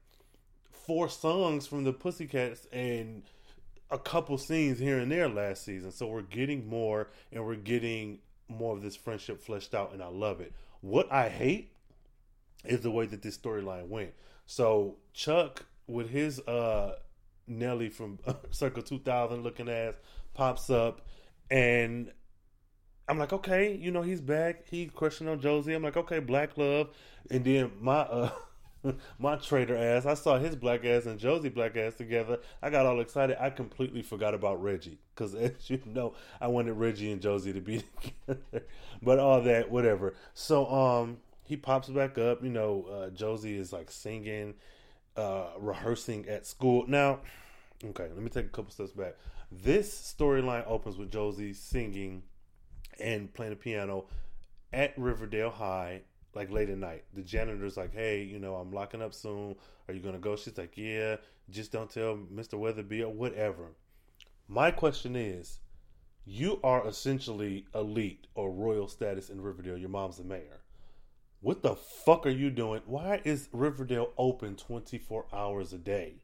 four 0.71 1.09
songs 1.09 1.67
from 1.67 1.83
the 1.83 1.93
Pussycats 1.93 2.65
and 2.71 3.23
a 3.91 3.99
couple 3.99 4.37
scenes 4.37 4.79
here 4.79 4.99
and 4.99 5.11
there 5.11 5.27
last 5.27 5.65
season. 5.65 5.91
So 5.91 6.07
we're 6.07 6.21
getting 6.21 6.67
more 6.67 7.09
and 7.31 7.45
we're 7.45 7.55
getting 7.55 8.19
more 8.47 8.75
of 8.75 8.81
this 8.81 8.95
friendship 8.95 9.41
fleshed 9.41 9.75
out, 9.75 9.93
and 9.93 10.01
I 10.01 10.07
love 10.07 10.41
it. 10.41 10.53
What 10.81 11.11
I 11.11 11.29
hate 11.29 11.73
is 12.65 12.81
the 12.81 12.91
way 12.91 13.05
that 13.05 13.21
this 13.21 13.37
storyline 13.37 13.87
went. 13.87 14.11
So 14.45 14.97
Chuck 15.13 15.65
with 15.87 16.09
his 16.09 16.39
uh 16.41 16.95
Nelly 17.47 17.89
from 17.89 18.19
Circle 18.51 18.83
2000 18.83 19.43
looking 19.43 19.69
ass 19.69 19.95
pops 20.33 20.69
up 20.69 21.01
and 21.49 22.11
I'm 23.07 23.17
like, 23.17 23.33
okay, 23.33 23.73
you 23.75 23.89
know, 23.89 24.03
he's 24.03 24.21
back. 24.21 24.67
He's 24.69 24.91
crushing 24.91 25.27
on 25.27 25.41
Josie. 25.41 25.73
I'm 25.73 25.81
like, 25.81 25.97
okay, 25.97 26.19
black 26.19 26.57
love. 26.57 26.89
And 27.31 27.43
then 27.43 27.71
my 27.79 28.01
uh 28.01 28.31
my 29.19 29.35
traitor 29.35 29.75
ass, 29.75 30.05
I 30.05 30.13
saw 30.13 30.37
his 30.37 30.55
black 30.55 30.85
ass 30.85 31.05
and 31.05 31.19
Josie 31.19 31.49
black 31.49 31.75
ass 31.75 31.95
together. 31.95 32.39
I 32.61 32.69
got 32.69 32.85
all 32.85 32.99
excited. 33.01 33.37
I 33.41 33.49
completely 33.49 34.03
forgot 34.03 34.33
about 34.33 34.61
Reggie. 34.61 34.99
Cause 35.15 35.33
as 35.35 35.69
you 35.69 35.81
know, 35.85 36.13
I 36.39 36.47
wanted 36.47 36.73
Reggie 36.73 37.11
and 37.11 37.21
Josie 37.21 37.51
to 37.53 37.61
be 37.61 37.83
together. 38.27 38.65
but 39.01 39.17
all 39.17 39.41
that, 39.41 39.71
whatever. 39.71 40.15
So 40.33 40.67
um 40.67 41.17
he 41.49 41.57
pops 41.57 41.89
back 41.89 42.19
up. 42.19 42.43
You 42.43 42.51
know, 42.51 42.83
uh, 42.83 43.09
Josie 43.09 43.57
is 43.57 43.73
like 43.73 43.89
singing, 43.89 44.53
uh, 45.17 45.47
rehearsing 45.57 46.29
at 46.29 46.45
school. 46.45 46.85
Now, 46.87 47.21
okay, 47.83 48.07
let 48.13 48.21
me 48.21 48.29
take 48.29 48.45
a 48.45 48.49
couple 48.49 48.71
steps 48.71 48.91
back. 48.91 49.15
This 49.51 49.91
storyline 50.15 50.63
opens 50.67 50.95
with 50.95 51.11
Josie 51.11 51.53
singing 51.53 52.21
and 52.99 53.33
playing 53.33 53.49
the 53.49 53.55
piano 53.55 54.05
at 54.71 54.95
Riverdale 54.95 55.49
High, 55.49 56.03
like 56.35 56.51
late 56.51 56.69
at 56.69 56.77
night. 56.77 57.05
The 57.15 57.23
janitor's 57.23 57.77
like, 57.77 57.95
"Hey, 57.95 58.21
you 58.21 58.37
know, 58.37 58.53
I'm 58.53 58.71
locking 58.71 59.01
up 59.01 59.15
soon. 59.15 59.55
Are 59.87 59.93
you 59.95 60.01
gonna 60.01 60.19
go?" 60.19 60.35
She's 60.35 60.55
like, 60.55 60.77
"Yeah, 60.77 61.15
just 61.49 61.71
don't 61.71 61.89
tell 61.89 62.15
Mr. 62.15 62.59
Weatherbee 62.59 63.01
or 63.01 63.09
whatever." 63.11 63.71
My 64.47 64.69
question 64.69 65.15
is, 65.15 65.61
you 66.25 66.59
are 66.63 66.87
essentially 66.87 67.65
elite 67.73 68.27
or 68.35 68.51
royal 68.51 68.87
status 68.87 69.31
in 69.31 69.41
Riverdale. 69.41 69.79
Your 69.79 69.89
mom's 69.89 70.17
the 70.17 70.23
mayor 70.23 70.61
what 71.41 71.61
the 71.61 71.75
fuck 71.75 72.25
are 72.25 72.31
you 72.31 72.49
doing? 72.49 72.81
Why 72.85 73.21
is 73.23 73.49
Riverdale 73.51 74.11
open 74.17 74.55
24 74.55 75.25
hours 75.31 75.71
a 75.73 75.77
day? 75.77 76.15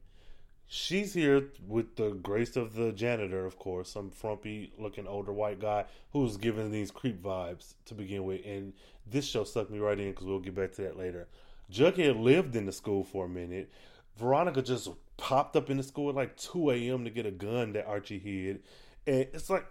She's 0.68 1.14
here 1.14 1.50
with 1.68 1.96
the 1.96 2.12
grace 2.12 2.56
of 2.56 2.76
the 2.76 2.92
janitor, 2.92 3.46
of 3.46 3.58
course, 3.58 3.92
some 3.92 4.10
frumpy 4.10 4.74
looking 4.80 5.08
older 5.08 5.32
white 5.32 5.60
guy 5.60 5.86
who's 6.12 6.38
giving 6.38 6.72
these 6.72 6.90
creep 6.90 7.22
vibes 7.22 7.76
to 7.86 7.94
begin 7.94 8.26
with. 8.26 8.42
And 8.46 8.74
this 9.06 9.26
show 9.26 9.44
sucked 9.44 9.70
me 9.70 9.78
right 9.78 10.00
in 10.00 10.10
because 10.10 10.26
we'll 10.26 10.40
get 10.40 10.56
back 10.56 10.74
to 10.74 10.82
that 10.82 10.98
later. 10.98 11.28
Jughead 11.72 12.22
lived 12.22 12.56
in 12.56 12.66
the 12.66 12.72
school 12.72 13.04
for 13.04 13.26
a 13.26 13.30
minute. 13.30 13.72
Veronica 14.18 14.62
just 14.62 14.90
popped 15.18 15.56
up 15.56 15.70
in 15.70 15.78
the 15.78 15.84
school 15.84 16.10
at 16.10 16.16
like 16.16 16.36
2 16.38 16.72
a.m. 16.72 17.04
to 17.06 17.12
get 17.12 17.26
a 17.26 17.32
gun 17.32 17.74
that 17.74 17.86
Archie 17.86 18.20
hid. 18.20 18.64
And 19.06 19.28
it's 19.34 19.50
like, 19.50 19.66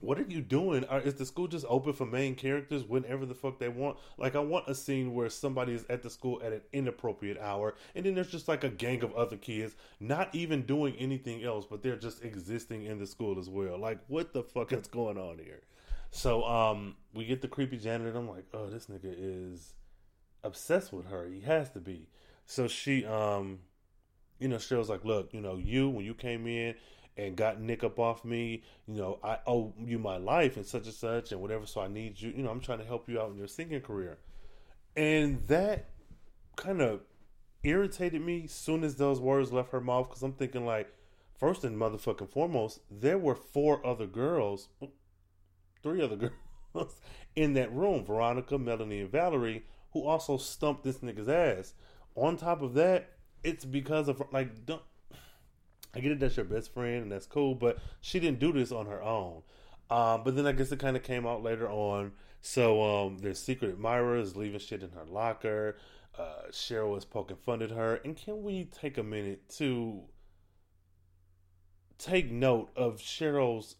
what 0.00 0.18
are 0.18 0.26
you 0.28 0.40
doing? 0.40 0.84
is 1.04 1.14
the 1.14 1.26
school 1.26 1.48
just 1.48 1.66
open 1.68 1.92
for 1.92 2.06
main 2.06 2.34
characters 2.34 2.84
whenever 2.84 3.26
the 3.26 3.34
fuck 3.34 3.58
they 3.58 3.68
want? 3.68 3.98
Like, 4.16 4.36
I 4.36 4.40
want 4.40 4.68
a 4.68 4.74
scene 4.74 5.14
where 5.14 5.28
somebody 5.28 5.74
is 5.74 5.84
at 5.90 6.02
the 6.02 6.10
school 6.10 6.40
at 6.44 6.52
an 6.52 6.60
inappropriate 6.72 7.38
hour, 7.38 7.74
and 7.94 8.06
then 8.06 8.14
there's 8.14 8.30
just 8.30 8.48
like 8.48 8.62
a 8.62 8.68
gang 8.68 9.02
of 9.02 9.12
other 9.14 9.36
kids 9.36 9.74
not 9.98 10.32
even 10.34 10.62
doing 10.62 10.94
anything 10.96 11.42
else, 11.42 11.66
but 11.68 11.82
they're 11.82 11.96
just 11.96 12.24
existing 12.24 12.84
in 12.84 12.98
the 12.98 13.06
school 13.06 13.38
as 13.38 13.48
well. 13.48 13.78
Like, 13.78 13.98
what 14.06 14.32
the 14.32 14.42
fuck 14.42 14.72
is 14.72 14.86
going 14.86 15.18
on 15.18 15.38
here? 15.38 15.62
So, 16.10 16.44
um, 16.44 16.96
we 17.12 17.26
get 17.26 17.42
the 17.42 17.48
creepy 17.48 17.78
janitor. 17.78 18.16
I'm 18.16 18.28
like, 18.28 18.46
oh, 18.54 18.70
this 18.70 18.86
nigga 18.86 19.14
is 19.16 19.74
obsessed 20.44 20.92
with 20.92 21.06
her. 21.06 21.26
He 21.26 21.40
has 21.40 21.70
to 21.70 21.80
be. 21.80 22.08
So 22.46 22.66
she, 22.68 23.04
um, 23.04 23.58
you 24.38 24.48
know, 24.48 24.56
Cheryl's 24.56 24.88
like, 24.88 25.04
look, 25.04 25.34
you 25.34 25.40
know, 25.40 25.56
you 25.56 25.88
when 25.88 26.04
you 26.04 26.14
came 26.14 26.46
in 26.46 26.74
and 27.18 27.36
got 27.36 27.60
Nick 27.60 27.82
up 27.82 27.98
off 27.98 28.24
me. 28.24 28.62
You 28.86 28.94
know, 28.94 29.18
I 29.22 29.38
owe 29.46 29.74
you 29.78 29.98
my 29.98 30.16
life 30.16 30.56
and 30.56 30.64
such 30.64 30.84
and 30.84 30.94
such 30.94 31.32
and 31.32 31.40
whatever. 31.40 31.66
So 31.66 31.80
I 31.80 31.88
need 31.88 32.20
you. 32.20 32.30
You 32.30 32.44
know, 32.44 32.50
I'm 32.50 32.60
trying 32.60 32.78
to 32.78 32.84
help 32.84 33.08
you 33.08 33.20
out 33.20 33.30
in 33.30 33.36
your 33.36 33.48
singing 33.48 33.80
career. 33.80 34.18
And 34.96 35.46
that 35.48 35.90
kind 36.56 36.80
of 36.80 37.00
irritated 37.62 38.22
me 38.22 38.46
soon 38.46 38.84
as 38.84 38.96
those 38.96 39.20
words 39.20 39.52
left 39.52 39.72
her 39.72 39.80
mouth 39.80 40.08
because 40.08 40.22
I'm 40.22 40.32
thinking 40.32 40.64
like, 40.64 40.94
first 41.36 41.64
and 41.64 41.76
motherfucking 41.76 42.30
foremost, 42.30 42.80
there 42.90 43.18
were 43.18 43.34
four 43.34 43.84
other 43.84 44.06
girls, 44.06 44.68
three 45.82 46.02
other 46.02 46.16
girls 46.74 47.00
in 47.34 47.54
that 47.54 47.72
room: 47.72 48.04
Veronica, 48.04 48.56
Melanie, 48.58 49.00
and 49.00 49.10
Valerie, 49.10 49.64
who 49.92 50.04
also 50.04 50.36
stumped 50.36 50.84
this 50.84 50.98
nigga's 50.98 51.28
ass. 51.28 51.74
On 52.14 52.36
top 52.36 52.62
of 52.62 52.74
that, 52.74 53.10
it's 53.42 53.64
because 53.64 54.08
of 54.08 54.22
like, 54.32 54.66
don't 54.66 54.82
I 55.94 56.00
get 56.00 56.12
it 56.12 56.20
that's 56.20 56.36
your 56.36 56.44
best 56.44 56.72
friend 56.72 57.02
and 57.02 57.12
that's 57.12 57.26
cool, 57.26 57.54
but 57.54 57.78
she 58.00 58.20
didn't 58.20 58.40
do 58.40 58.52
this 58.52 58.72
on 58.72 58.86
her 58.86 59.02
own. 59.02 59.42
Um, 59.90 60.22
but 60.22 60.36
then 60.36 60.46
I 60.46 60.52
guess 60.52 60.70
it 60.70 60.78
kind 60.78 60.96
of 60.96 61.02
came 61.02 61.26
out 61.26 61.42
later 61.42 61.68
on. 61.68 62.12
So 62.40 62.82
um, 62.82 63.34
secret 63.34 63.72
admirer 63.72 64.16
is 64.18 64.36
leaving 64.36 64.60
shit 64.60 64.82
in 64.82 64.90
her 64.90 65.04
locker. 65.04 65.76
Uh, 66.16 66.48
Cheryl 66.50 66.96
is 66.96 67.04
poking 67.04 67.36
fun 67.36 67.62
at 67.62 67.70
her. 67.70 67.96
And 68.04 68.16
can 68.16 68.42
we 68.42 68.64
take 68.64 68.98
a 68.98 69.02
minute 69.02 69.48
to 69.56 70.02
take 71.98 72.30
note 72.30 72.70
of 72.76 72.98
Cheryl's, 72.98 73.76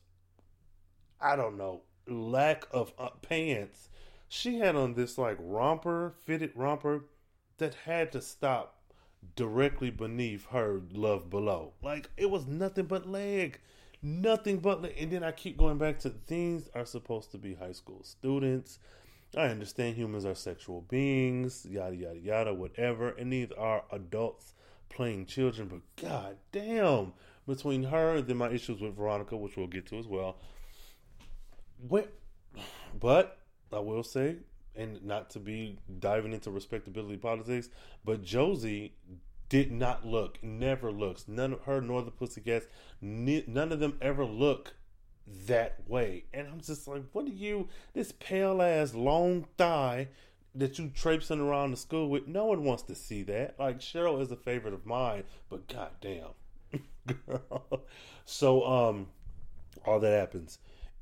I 1.21 1.37
don't 1.37 1.59
know, 1.59 1.83
lack 2.07 2.67
of 2.71 2.93
uh, 2.99 3.11
pants? 3.23 3.91
She 4.29 4.59
had 4.59 4.77
on 4.77 4.95
this 4.95 5.19
like 5.19 5.37
romper, 5.41 6.15
fitted 6.25 6.53
romper 6.55 7.05
that 7.59 7.75
had 7.87 8.13
to 8.13 8.21
stop 8.21 8.78
directly 9.37 9.91
beneath 9.91 10.47
her 10.47 10.83
love 10.93 11.31
below. 11.31 11.73
Like 11.83 12.11
it 12.17 12.31
was 12.31 12.47
nothing 12.47 12.87
but 12.87 13.09
leg. 13.09 13.61
Nothing 14.03 14.59
but 14.59 14.83
leg. 14.83 14.95
And 14.99 15.13
then 15.13 15.25
I 15.25 15.33
keep 15.33 15.57
going 15.57 15.79
back 15.79 15.99
to 16.01 16.11
things 16.11 16.69
are 16.75 16.85
supposed 16.85 17.31
to 17.33 17.39
be 17.39 17.55
high 17.55 17.73
school 17.73 18.03
students. 18.03 18.79
I 19.37 19.47
understand 19.47 19.97
humans 19.97 20.25
are 20.25 20.35
sexual 20.35 20.83
beings, 20.83 21.67
yada 21.69 21.95
yada 21.95 22.19
yada, 22.19 22.55
whatever. 22.55 23.11
And 23.11 23.33
these 23.33 23.53
are 23.53 23.85
adults 23.93 24.55
playing 24.89 25.27
children, 25.27 25.69
but 25.69 26.03
god 26.03 26.37
damn. 26.53 27.13
Between 27.47 27.85
her 27.85 28.17
and 28.17 28.27
then 28.27 28.37
my 28.37 28.51
issues 28.51 28.81
with 28.81 28.97
Veronica, 28.97 29.37
which 29.37 29.57
we'll 29.57 29.67
get 29.67 29.87
to 29.87 29.99
as 29.99 30.07
well. 30.07 30.37
What 31.87 32.13
but 32.99 33.39
I 33.73 33.79
will 33.81 34.03
say 34.03 34.39
and 34.79 35.05
not 35.05 35.31
to 35.31 35.41
be 35.41 35.79
diving 35.99 36.33
into 36.33 36.51
respectability 36.51 37.17
politics, 37.17 37.69
but 38.05 38.23
Josie 38.23 38.95
did 39.49 39.73
not 39.73 40.07
look, 40.07 40.39
never 40.43 40.93
looks, 40.93 41.27
none 41.27 41.53
of 41.53 41.61
her 41.63 41.81
nor 41.81 42.03
the 42.03 42.11
Pussycats, 42.11 42.67
none 43.01 43.73
of 43.73 43.81
them 43.81 43.99
ever 44.01 44.25
look 44.25 44.75
that 45.47 45.89
way. 45.89 46.25
And 46.33 46.47
I'm 46.47 46.61
just 46.61 46.87
like, 46.87 47.03
what 47.13 47.27
are 47.27 47.31
you, 47.31 47.69
this 47.95 48.13
pale 48.13 48.63
ass, 48.63 48.95
long 48.95 49.47
thigh, 49.57 50.09
that 50.55 50.79
you 50.79 50.91
traipsing 50.95 51.41
around 51.41 51.71
the 51.71 51.77
school 51.77 52.09
with, 52.09 52.27
no 52.27 52.47
one 52.47 52.65
wants 52.65 52.83
to 52.85 52.95
see 52.95 53.23
that. 53.25 53.59
Like 53.59 53.81
Cheryl 53.81 54.21
is 54.21 54.31
a 54.31 54.37
favorite 54.37 54.75
of 54.75 54.87
mine, 54.87 55.25
but 55.49 55.69
goddamn, 55.69 56.31
girl. 57.27 57.85
So 58.25 58.65
um, 58.65 59.07
all 59.87 60.01
that 60.01 60.19
happens, 60.19 60.59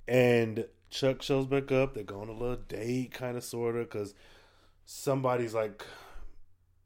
and 0.07 0.67
Chuck 0.91 1.23
shows 1.23 1.47
back 1.47 1.73
up. 1.73 1.95
They 1.95 2.03
go 2.03 2.21
on 2.21 2.29
a 2.29 2.33
little 2.33 2.57
date, 2.57 3.13
kind 3.13 3.37
of, 3.37 3.45
sorta, 3.45 3.81
because 3.81 4.15
somebody's 4.85 5.55
like, 5.55 5.85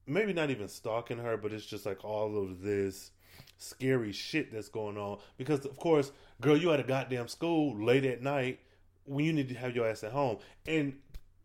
maybe 0.07 0.33
not 0.33 0.51
even 0.51 0.69
stalking 0.69 1.19
her, 1.19 1.37
but 1.37 1.53
it's 1.53 1.67
just 1.67 1.87
like 1.87 2.05
all 2.05 2.43
of 2.43 2.63
this 2.63 3.13
scary 3.59 4.13
shit 4.13 4.53
that's 4.53 4.69
going 4.69 4.97
on. 4.97 5.19
Because 5.37 5.65
of 5.65 5.77
course, 5.77 6.13
girl, 6.41 6.57
you 6.57 6.73
at 6.73 6.81
a 6.81 6.85
goddamn 6.85 7.29
school 7.29 7.77
late 7.83 8.05
at 8.05 8.23
night 8.23 8.61
when 9.05 9.25
you 9.25 9.33
need 9.33 9.49
to 9.49 9.55
have 9.55 9.77
your 9.77 9.87
ass 9.87 10.03
at 10.03 10.13
home, 10.13 10.39
and 10.67 10.95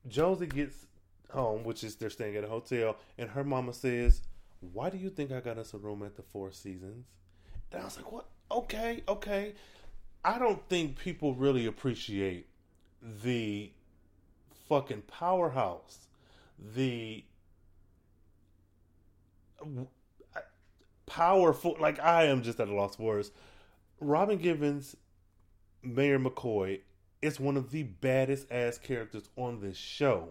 Josie 0.07 0.47
gets 0.47 0.87
home, 1.29 1.63
which 1.63 1.83
is 1.83 1.95
they're 1.95 2.09
staying 2.09 2.35
at 2.35 2.43
a 2.43 2.47
hotel, 2.47 2.97
and 3.17 3.29
her 3.29 3.43
mama 3.43 3.73
says, 3.73 4.21
"Why 4.59 4.89
do 4.89 4.97
you 4.97 5.09
think 5.09 5.31
I 5.31 5.39
got 5.41 5.57
us 5.57 5.73
a 5.73 5.77
room 5.77 6.03
at 6.03 6.15
the 6.15 6.23
Four 6.23 6.51
Seasons?" 6.51 7.05
And 7.71 7.81
I 7.81 7.85
was 7.85 7.97
like, 7.97 8.11
"What? 8.11 8.27
Okay, 8.51 9.03
okay." 9.07 9.53
I 10.25 10.39
don't 10.39 10.67
think 10.69 10.97
people 10.97 11.35
really 11.35 11.67
appreciate 11.67 12.47
the 13.23 13.71
fucking 14.67 15.03
powerhouse, 15.03 15.99
the 16.59 17.23
powerful. 21.05 21.77
Like 21.79 21.99
I 21.99 22.23
am 22.23 22.41
just 22.41 22.59
at 22.59 22.67
a 22.67 22.73
loss 22.73 22.95
for 22.95 23.03
words. 23.03 23.29
Robin 23.99 24.39
Givens, 24.39 24.97
Mayor 25.83 26.17
McCoy, 26.17 26.79
is 27.21 27.39
one 27.39 27.55
of 27.55 27.69
the 27.69 27.83
baddest 27.83 28.51
ass 28.51 28.79
characters 28.79 29.29
on 29.35 29.61
this 29.61 29.77
show. 29.77 30.29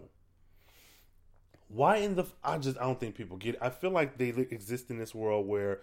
Why 1.69 1.97
in 1.97 2.15
the? 2.15 2.25
I 2.43 2.57
just 2.57 2.77
I 2.77 2.81
don't 2.81 2.99
think 2.99 3.15
people 3.15 3.37
get. 3.37 3.55
It. 3.55 3.61
I 3.61 3.69
feel 3.69 3.91
like 3.91 4.17
they 4.17 4.27
exist 4.27 4.89
in 4.89 4.97
this 4.97 5.15
world 5.15 5.47
where 5.47 5.79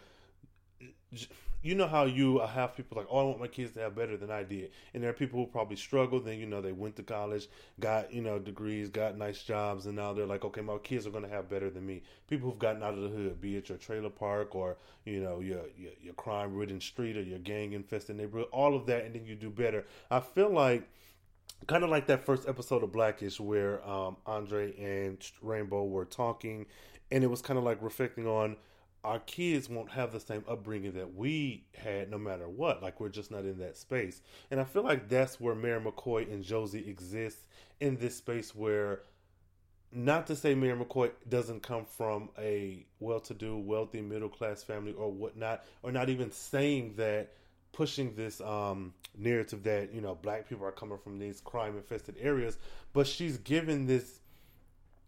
you 1.63 1.77
know 1.77 1.87
how 1.87 2.05
you 2.05 2.41
have 2.41 2.77
people 2.77 2.99
like, 2.99 3.07
oh, 3.09 3.21
I 3.21 3.23
want 3.23 3.41
my 3.41 3.47
kids 3.47 3.73
to 3.73 3.81
have 3.81 3.95
better 3.95 4.17
than 4.17 4.31
I 4.31 4.43
did, 4.43 4.73
and 4.93 5.03
there 5.03 5.11
are 5.11 5.15
people 5.15 5.39
who 5.39 5.47
probably 5.47 5.77
struggled. 5.77 6.25
Then 6.25 6.39
you 6.39 6.47
know 6.47 6.61
they 6.61 6.73
went 6.73 6.97
to 6.97 7.03
college, 7.03 7.49
got 7.79 8.13
you 8.13 8.21
know 8.21 8.39
degrees, 8.39 8.89
got 8.89 9.17
nice 9.17 9.43
jobs, 9.43 9.87
and 9.87 9.95
now 9.95 10.13
they're 10.13 10.27
like, 10.27 10.45
okay, 10.45 10.61
my 10.61 10.79
kids 10.79 11.07
are 11.07 11.11
going 11.11 11.23
to 11.23 11.31
have 11.31 11.49
better 11.49 11.71
than 11.71 11.87
me. 11.87 12.03
People 12.29 12.51
who've 12.51 12.59
gotten 12.59 12.83
out 12.83 12.95
of 12.95 13.03
the 13.03 13.09
hood, 13.09 13.41
be 13.41 13.57
it 13.57 13.69
your 13.69 13.79
trailer 13.79 14.11
park 14.11 14.55
or 14.57 14.77
you 15.05 15.21
know 15.21 15.41
your 15.41 15.63
your, 15.77 15.93
your 16.03 16.15
crime 16.15 16.55
ridden 16.55 16.81
street 16.81 17.17
or 17.17 17.23
your 17.23 17.39
gang 17.39 17.73
infested 17.73 18.17
neighborhood, 18.17 18.49
all 18.51 18.75
of 18.75 18.87
that, 18.87 19.05
and 19.05 19.15
then 19.15 19.25
you 19.25 19.37
do 19.37 19.51
better. 19.51 19.85
I 20.11 20.21
feel 20.21 20.51
like 20.51 20.89
kind 21.69 21.85
of 21.85 21.91
like 21.91 22.09
that 22.09 22.25
first 22.25 22.49
episode 22.49 22.83
of 22.83 22.91
Blackish 22.91 23.39
where 23.39 23.87
um, 23.89 24.17
Andre 24.27 24.75
and 24.77 25.25
Rainbow 25.41 25.85
were 25.85 26.05
talking, 26.05 26.67
and 27.13 27.23
it 27.23 27.29
was 27.29 27.41
kind 27.41 27.57
of 27.57 27.65
like 27.65 27.79
reflecting 27.81 28.27
on 28.27 28.57
our 29.05 29.19
kids 29.21 29.69
won't 29.69 29.91
have 29.91 30.13
the 30.13 30.21
same 30.21 30.45
upbringing 30.49 30.93
that 30.93 31.15
we 31.15 31.65
had 31.77 32.11
no 32.11 32.19
matter 32.19 32.49
what. 32.49 32.83
Like 32.83 33.01
we're 33.01 33.09
just 33.09 33.31
not 33.31 33.45
in 33.45 33.59
that 33.59 33.77
space. 33.77 34.21
And 34.51 34.61
I 34.61 34.65
feel 34.65 34.83
like 34.83 35.09
that's 35.09 35.41
where 35.41 35.55
Mayor 35.55 35.81
McCoy 35.81 36.33
and 36.33 36.45
Josie 36.45 36.89
exist 36.89 37.39
in 37.81 37.97
this 37.97 38.17
space 38.17 38.55
where 38.55 39.01
not 39.93 40.27
to 40.29 40.37
say 40.37 40.55
Mayor 40.55 40.77
McCoy 40.77 41.11
doesn't 41.29 41.63
come 41.63 41.85
from 41.85 42.31
a 42.39 42.87
well 43.01 43.21
to 43.21 43.35
do, 43.35 43.59
wealthy, 43.59 44.01
middle 44.01 44.29
class 44.29 44.63
family 44.63 44.93
or 44.93 45.11
whatnot, 45.11 45.65
or 45.83 45.91
not 45.91 46.09
even 46.09 46.31
saying 46.31 46.95
that 46.97 47.33
pushing 47.73 48.15
this 48.15 48.41
um, 48.41 48.95
narrative 49.19 49.65
that, 49.65 49.93
you 49.93 50.01
know, 50.01 50.15
black 50.15 50.49
people 50.49 50.65
are 50.65 50.73
coming 50.73 50.99
from 50.99 51.19
these 51.19 51.41
crime 51.41 51.77
infested 51.77 52.17
areas, 52.21 52.59
but 52.93 53.07
she's 53.07 53.39
given 53.39 53.87
this 53.87 54.21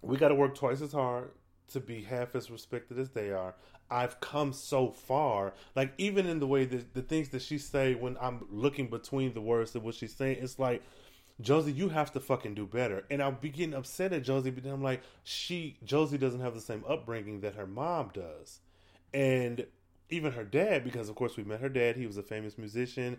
we 0.03 0.19
gotta 0.19 0.35
work 0.35 0.55
twice 0.55 0.83
as 0.83 0.93
hard 0.93 1.31
to 1.73 1.81
be 1.81 2.03
half 2.03 2.35
as 2.35 2.51
respected 2.51 2.99
as 2.99 3.11
they 3.11 3.31
are. 3.31 3.55
I've 3.95 4.19
come 4.19 4.53
so 4.53 4.91
far. 4.91 5.55
Like 5.77 5.93
even 5.99 6.27
in 6.27 6.41
the 6.41 6.47
way 6.49 6.65
that 6.65 6.95
the 6.95 7.03
things 7.03 7.29
that 7.29 7.43
she 7.43 7.59
say 7.59 7.95
when 7.95 8.17
I'm 8.21 8.45
looking 8.51 8.89
between 8.89 9.35
the 9.35 9.41
words 9.41 9.77
of 9.77 9.85
what 9.85 9.95
she's 9.95 10.15
saying, 10.15 10.39
it's 10.41 10.59
like 10.59 10.83
Josie, 11.41 11.73
you 11.73 11.89
have 11.89 12.13
to 12.13 12.21
fucking 12.21 12.55
do 12.55 12.67
better. 12.67 13.05
And 13.09 13.23
I'll 13.23 13.33
be 13.33 13.51
getting 13.51 13.75
upset 13.75 14.13
at 14.13 14.25
Josie, 14.25 14.51
but 14.51 14.69
I'm 14.69 14.83
like, 14.83 15.03
she 15.23 15.77
Josie 15.85 16.19
doesn't 16.19 16.41
have 16.41 16.55
the 16.55 16.61
same 16.61 16.85
upbringing 16.89 17.41
that 17.43 17.55
her 17.55 17.69
mom 17.69 18.11
does. 18.13 18.59
And 19.13 19.65
even 20.11 20.33
her 20.33 20.45
dad, 20.45 20.83
because 20.83 21.09
of 21.09 21.15
course 21.15 21.37
we 21.37 21.45
met 21.45 21.61
her 21.61 21.69
dad, 21.69 21.97
he 21.97 22.07
was 22.07 22.17
a 22.17 22.23
famous 22.23 22.59
musician 22.59 23.19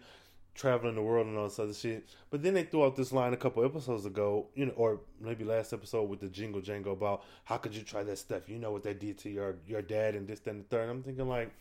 traveling 0.56 0.96
the 0.96 1.02
world 1.02 1.28
and 1.28 1.38
all 1.38 1.44
this 1.44 1.60
other 1.60 1.74
shit. 1.74 2.08
But 2.32 2.42
then 2.42 2.54
they 2.54 2.64
threw 2.64 2.86
out 2.86 2.96
this 2.96 3.12
line 3.12 3.34
a 3.34 3.38
couple 3.38 3.64
episodes 3.64 4.06
ago, 4.06 4.48
you 4.56 4.66
know, 4.66 4.74
or 4.76 5.02
maybe 5.20 5.44
last 5.44 5.74
episode 5.74 6.10
with 6.10 6.22
the 6.22 6.30
jingle 6.30 6.62
jangle 6.62 6.94
about 6.94 7.24
how 7.44 7.58
could 7.58 7.76
you 7.76 7.82
try 7.82 8.04
that 8.04 8.18
stuff? 8.18 8.50
You 8.50 8.58
know 8.58 8.72
what 8.72 8.84
they 8.84 8.94
did 8.94 9.18
to 9.20 9.30
your 9.30 9.58
your 9.68 9.82
dad 9.82 10.16
and 10.16 10.28
this, 10.28 10.42
and 10.48 10.62
the 10.62 10.64
third. 10.64 10.90
I'm 10.90 11.04
thinking 11.04 11.28
like, 11.28 11.52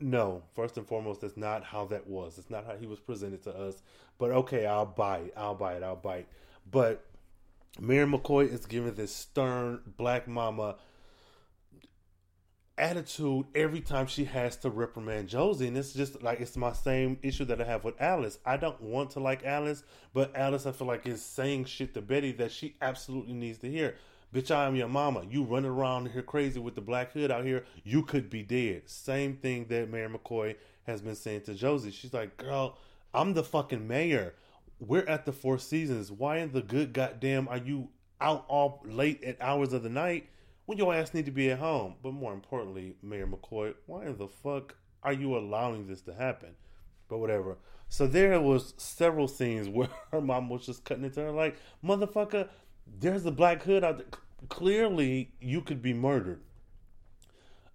no. 0.00 0.42
First 0.54 0.78
and 0.78 0.86
foremost, 0.86 1.20
that's 1.20 1.36
not 1.36 1.62
how 1.62 1.84
that 1.86 2.06
was. 2.06 2.38
It's 2.38 2.50
not 2.50 2.66
how 2.66 2.74
he 2.74 2.86
was 2.86 2.98
presented 2.98 3.42
to 3.44 3.56
us. 3.56 3.82
But 4.18 4.30
okay, 4.30 4.66
I'll 4.66 4.86
buy 4.86 5.18
it. 5.18 5.34
I'll 5.36 5.54
buy 5.54 5.74
it. 5.74 5.82
I'll 5.82 5.96
buy 5.96 6.18
it. 6.18 6.28
But 6.70 7.04
Mayor 7.78 8.06
McCoy 8.06 8.50
is 8.52 8.64
giving 8.64 8.94
this 8.94 9.14
stern 9.14 9.80
black 9.98 10.26
mama 10.26 10.76
attitude 12.78 13.46
every 13.54 13.80
time 13.80 14.06
she 14.06 14.24
has 14.24 14.56
to 14.56 14.70
reprimand 14.70 15.28
Josie. 15.28 15.68
And 15.68 15.76
it's 15.76 15.92
just 15.92 16.22
like 16.22 16.40
it's 16.40 16.56
my 16.56 16.72
same 16.72 17.18
issue 17.22 17.44
that 17.46 17.60
I 17.60 17.64
have 17.64 17.84
with 17.84 18.00
Alice. 18.00 18.38
I 18.44 18.56
don't 18.56 18.80
want 18.80 19.10
to 19.12 19.20
like 19.20 19.44
Alice, 19.44 19.82
but 20.12 20.36
Alice 20.36 20.66
I 20.66 20.72
feel 20.72 20.86
like 20.86 21.06
is 21.06 21.22
saying 21.22 21.66
shit 21.66 21.94
to 21.94 22.02
Betty 22.02 22.32
that 22.32 22.52
she 22.52 22.76
absolutely 22.82 23.34
needs 23.34 23.58
to 23.58 23.70
hear. 23.70 23.96
Bitch, 24.34 24.50
I 24.50 24.66
am 24.66 24.76
your 24.76 24.88
mama. 24.88 25.24
You 25.30 25.44
running 25.44 25.70
around 25.70 26.10
here 26.10 26.22
crazy 26.22 26.60
with 26.60 26.74
the 26.74 26.80
black 26.80 27.12
hood 27.12 27.30
out 27.30 27.44
here. 27.44 27.64
You 27.84 28.02
could 28.02 28.28
be 28.28 28.42
dead. 28.42 28.82
Same 28.86 29.36
thing 29.36 29.66
that 29.68 29.88
Mayor 29.88 30.10
McCoy 30.10 30.56
has 30.86 31.00
been 31.00 31.14
saying 31.14 31.42
to 31.42 31.54
Josie. 31.54 31.90
She's 31.90 32.12
like, 32.12 32.36
girl, 32.36 32.76
I'm 33.14 33.34
the 33.34 33.44
fucking 33.44 33.86
mayor. 33.86 34.34
We're 34.78 35.06
at 35.06 35.24
the 35.24 35.32
Four 35.32 35.58
Seasons. 35.58 36.12
Why 36.12 36.38
in 36.38 36.52
the 36.52 36.60
good 36.60 36.92
goddamn 36.92 37.48
are 37.48 37.56
you 37.56 37.88
out 38.20 38.44
all 38.48 38.82
late 38.84 39.22
at 39.24 39.40
hours 39.40 39.72
of 39.72 39.82
the 39.82 39.88
night? 39.88 40.28
When 40.66 40.78
your 40.78 40.94
ass 40.94 41.14
need 41.14 41.24
to 41.26 41.32
be 41.32 41.50
at 41.50 41.58
home. 41.58 41.94
But 42.02 42.12
more 42.12 42.32
importantly, 42.32 42.96
Mayor 43.02 43.26
McCoy, 43.26 43.74
why 43.86 44.06
in 44.06 44.18
the 44.18 44.28
fuck 44.28 44.76
are 45.02 45.12
you 45.12 45.36
allowing 45.36 45.86
this 45.86 46.02
to 46.02 46.14
happen? 46.14 46.50
But 47.08 47.18
whatever. 47.18 47.56
So 47.88 48.06
there 48.06 48.40
was 48.40 48.74
several 48.76 49.28
scenes 49.28 49.68
where 49.70 49.88
her 50.12 50.20
mom 50.20 50.48
was 50.48 50.66
just 50.66 50.84
cutting 50.84 51.04
into 51.04 51.20
her 51.20 51.32
like, 51.32 51.56
motherfucker, 51.84 52.48
there's 53.00 53.24
a 53.24 53.30
black 53.30 53.62
hood 53.62 53.84
out 53.84 53.98
there. 53.98 54.06
Clearly, 54.48 55.32
you 55.40 55.62
could 55.62 55.80
be 55.80 55.94
murdered. 55.94 56.40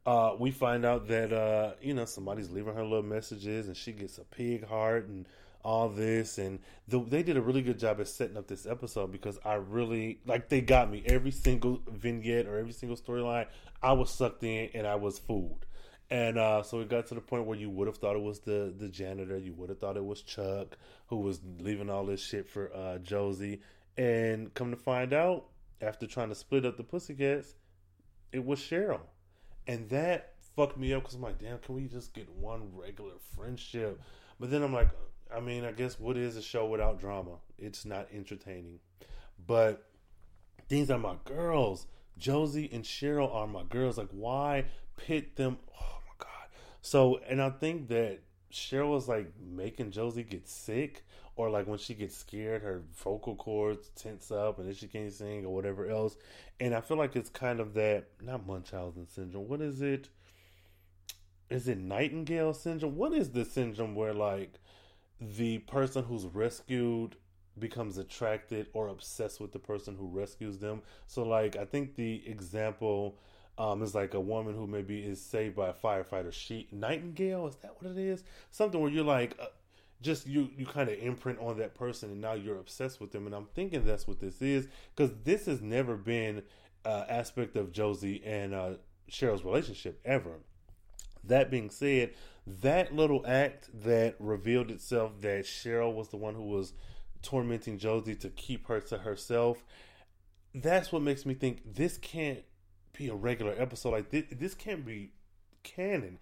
Uh, 0.06 0.36
we 0.39 0.51
find 0.51 0.86
out 0.86 1.08
that 1.08 1.32
uh, 1.32 1.73
you 1.82 1.93
know 1.93 2.06
somebody's 2.06 2.49
leaving 2.49 2.73
her 2.73 2.84
little 2.84 3.04
messages, 3.04 3.67
and 3.67 3.75
she 3.75 3.91
gets 3.91 4.17
a 4.17 4.23
pig 4.23 4.65
heart, 4.65 5.08
and 5.08 5.27
all 5.63 5.89
this 5.89 6.38
and 6.38 6.60
the, 6.88 7.00
they 7.04 7.24
did 7.24 7.38
a 7.38 7.41
really 7.41 7.62
good 7.62 7.80
job 7.80 8.00
at 8.00 8.08
setting 8.08 8.38
up 8.38 8.47
this 8.47 8.65
episode 8.65 9.12
because 9.12 9.39
I 9.45 9.56
really 9.56 10.19
like 10.26 10.50
they 10.50 10.62
got 10.62 10.91
me. 10.91 11.04
Every 11.06 11.32
single 11.32 11.82
vignette 11.88 12.47
or 12.47 12.58
every 12.58 12.74
single 12.74 12.97
storyline 12.97 13.47
I 13.82 13.93
was 13.93 14.12
sucked 14.12 14.43
in 14.43 14.69
and 14.74 14.86
I 14.86 14.95
was 14.95 15.19
fooled. 15.19 15.65
And 16.10 16.38
uh, 16.38 16.62
so 16.63 16.82
it 16.82 16.89
got 16.89 17.08
to 17.08 17.15
the 17.15 17.21
point 17.21 17.45
where 17.45 17.58
you 17.58 17.69
would 17.69 17.88
have 17.88 17.97
thought 17.97 18.17
it 18.17 18.21
was 18.21 18.41
the 18.41 18.74
the 18.78 18.89
janitor 18.89 19.38
you 19.38 19.54
would 19.54 19.69
have 19.69 19.80
thought 19.80 19.95
it 19.95 20.04
was 20.04 20.21
Chuck 20.21 20.78
who 21.08 21.17
was 21.17 21.39
leaving 21.60 21.89
all 21.89 22.06
this 22.06 22.21
shit 22.21 22.50
for 22.50 22.74
uh, 22.76 22.97
Josie. 22.97 23.62
And 23.97 24.54
come 24.54 24.71
to 24.71 24.78
find 24.78 25.13
out 25.13 25.45
after 25.80 26.08
trying 26.08 26.30
to 26.30 26.36
split 26.36 26.65
up 26.65 26.78
the 26.78 26.84
pussycats 26.84 27.56
it 28.32 28.45
was 28.45 28.60
Cheryl. 28.60 29.02
And 29.67 29.89
that 29.89 30.34
fucked 30.56 30.78
me 30.78 30.93
up 30.93 31.04
because 31.04 31.15
I'm 31.15 31.21
like 31.21 31.39
damn 31.39 31.60
can 31.60 31.76
we 31.76 31.88
just 31.88 32.13
get 32.13 32.30
one 32.30 32.69
regular 32.74 33.13
friendship? 33.36 34.02
But 34.39 34.52
then 34.52 34.63
I'm 34.63 34.74
like 34.74 34.89
I 35.36 35.39
mean, 35.39 35.65
I 35.65 35.72
guess 35.72 36.00
what 36.00 36.17
is 36.17 36.36
a 36.38 36.41
show 36.41 36.65
without 36.65 37.00
drama? 37.00 37.38
It's 37.58 37.86
not 37.86 38.08
entertaining. 38.13 38.80
But 39.46 39.86
these 40.67 40.91
are 40.91 40.98
my 40.98 41.15
girls. 41.26 41.88
Josie 42.17 42.70
and 42.72 42.84
Cheryl 42.84 43.34
are 43.34 43.48
my 43.48 43.63
girls. 43.63 43.98
Like, 43.98 44.10
why 44.12 44.65
pit 44.98 45.36
them? 45.36 45.58
Oh 45.80 46.00
my 46.06 46.13
god. 46.17 46.48
So, 46.82 47.20
and 47.28 47.41
I 47.41 47.50
think 47.50 47.88
that 47.89 48.20
Cheryl 48.52 48.89
was 48.89 49.08
like 49.08 49.32
making 49.39 49.91
Josie 49.91 50.24
get 50.24 50.48
sick, 50.48 51.06
or 51.36 51.50
like 51.50 51.67
when 51.67 51.80
she 51.80 51.94
gets 51.94 52.17
scared, 52.17 52.62
her 52.62 52.84
vocal 52.96 53.36
cords 53.36 53.89
tense 53.96 54.32
up, 54.32 54.60
and 54.60 54.67
then 54.67 54.76
she 54.76 54.88
can't 54.88 55.12
sing 55.12 55.46
or 55.46 55.54
whatever 55.54 55.89
else. 55.89 56.17
And 56.60 56.76
I 56.76 56.82
feel 56.82 56.98
like 56.98 57.15
it's 57.15 57.30
kind 57.30 57.60
of 57.60 57.74
that 57.76 58.08
not 58.22 58.46
Munchausen 58.46 59.08
syndrome. 59.08 59.48
What 59.48 59.62
is 59.62 59.82
it? 59.82 60.10
Is 61.50 61.67
it 61.67 61.78
Nightingale 61.78 62.54
syndrome? 62.54 62.96
What 62.96 63.13
is 63.13 63.32
the 63.32 63.46
syndrome 63.46 63.96
where 63.96 64.13
like 64.13 64.60
the 65.21 65.60
person 65.60 66.03
who's 66.03 66.25
rescued 66.25 67.15
becomes 67.60 67.97
attracted 67.97 68.67
or 68.73 68.88
obsessed 68.88 69.39
with 69.39 69.51
the 69.51 69.60
person 69.60 69.95
who 69.95 70.07
rescues 70.07 70.57
them. 70.57 70.81
So, 71.07 71.23
like, 71.23 71.55
I 71.55 71.65
think 71.65 71.95
the 71.95 72.23
example 72.25 73.17
um, 73.57 73.84
is 73.84 73.93
like 73.93 74.13
a 74.13 74.19
woman 74.19 74.55
who 74.55 74.65
maybe 74.65 74.99
is 74.99 75.21
saved 75.21 75.55
by 75.55 75.69
a 75.69 75.73
firefighter. 75.73 76.34
She 76.34 76.67
Nightingale 76.71 77.47
is 77.47 77.55
that 77.57 77.75
what 77.79 77.91
it 77.91 77.97
is? 77.97 78.23
Something 78.49 78.81
where 78.81 78.89
you're 78.89 79.03
like, 79.03 79.38
uh, 79.39 79.47
just 80.01 80.25
you 80.27 80.49
you 80.57 80.65
kind 80.65 80.89
of 80.89 80.97
imprint 80.99 81.39
on 81.39 81.57
that 81.57 81.75
person 81.75 82.10
and 82.10 82.21
now 82.21 82.34
you're 82.34 82.57
obsessed 82.57 82.99
with 82.99 83.12
them 83.12 83.25
and 83.25 83.36
i'm 83.36 83.45
thinking 83.53 83.84
that's 83.86 84.07
what 84.07 84.19
this 84.19 84.41
is 84.41 84.67
because 84.95 85.12
this 85.23 85.45
has 85.45 85.62
never 85.62 85.95
been 85.95 86.41
uh, 86.86 87.05
aspect 87.07 87.55
of 87.55 87.71
josie 87.71 88.21
and 88.25 88.53
uh, 88.53 88.71
cheryl's 89.10 89.43
relationship 89.43 89.99
ever 90.03 90.39
that 91.23 91.51
being 91.51 91.69
said 91.69 92.12
that 92.45 92.93
little 92.93 93.23
act 93.27 93.69
that 93.84 94.15
revealed 94.19 94.71
itself 94.71 95.21
that 95.21 95.45
cheryl 95.45 95.93
was 95.93 96.10
the 96.10 96.17
one 96.17 96.36
who 96.36 96.43
was 96.43 96.73
tormenting 97.21 97.77
josie 97.77 98.15
to 98.15 98.30
keep 98.30 98.67
her 98.67 98.80
to 98.80 98.97
herself 98.97 99.63
that's 100.54 100.91
what 100.91 101.01
makes 101.01 101.25
me 101.25 101.34
think 101.34 101.62
this 101.73 101.97
can't 101.97 102.43
be 102.97 103.08
a 103.08 103.15
regular 103.15 103.54
episode. 103.58 103.91
Like 103.91 104.10
this 104.10 104.25
this 104.32 104.54
can't 104.54 104.86
be 104.86 105.12
canon. 105.63 106.19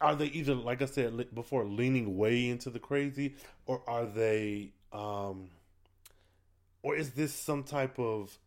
Are 0.00 0.14
they 0.14 0.26
either 0.26 0.54
like 0.54 0.82
I 0.82 0.86
said 0.86 1.34
before 1.34 1.64
leaning 1.64 2.16
way 2.16 2.48
into 2.48 2.70
the 2.70 2.78
crazy 2.78 3.36
or 3.66 3.82
are 3.86 4.06
they 4.06 4.72
um 4.92 5.50
or 6.82 6.96
is 6.96 7.10
this 7.10 7.32
some 7.32 7.62
type 7.64 7.98
of 7.98 8.38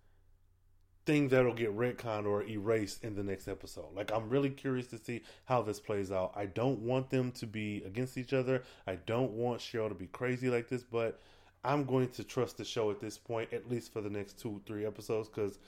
thing 1.08 1.30
that'll 1.30 1.54
get 1.54 1.76
retconned 1.76 2.26
or 2.26 2.44
erased 2.44 3.02
in 3.02 3.16
the 3.16 3.24
next 3.24 3.48
episode. 3.48 3.96
Like 3.96 4.12
I'm 4.12 4.28
really 4.30 4.50
curious 4.50 4.88
to 4.88 4.98
see 4.98 5.22
how 5.46 5.62
this 5.62 5.80
plays 5.80 6.12
out. 6.12 6.34
I 6.36 6.48
don't 6.48 6.80
want 6.80 7.10
them 7.10 7.32
to 7.32 7.48
be 7.48 7.82
against 7.86 8.18
each 8.18 8.34
other. 8.34 8.62
I 8.86 8.96
don't 8.96 9.32
want 9.32 9.62
Cheryl 9.62 9.88
to 9.88 9.96
be 9.96 10.08
crazy 10.08 10.50
like 10.50 10.68
this, 10.68 10.84
but 10.84 11.22
I'm 11.64 11.86
going 11.86 12.10
to 12.10 12.26
trust 12.26 12.58
the 12.58 12.66
show 12.66 12.92
at 12.92 13.00
this 13.00 13.18
point, 13.18 13.54
at 13.54 13.72
least 13.72 13.94
for 13.94 14.02
the 14.02 14.10
next 14.10 14.38
two, 14.38 14.62
three 14.66 14.86
episodes, 14.86 15.30
because 15.30 15.60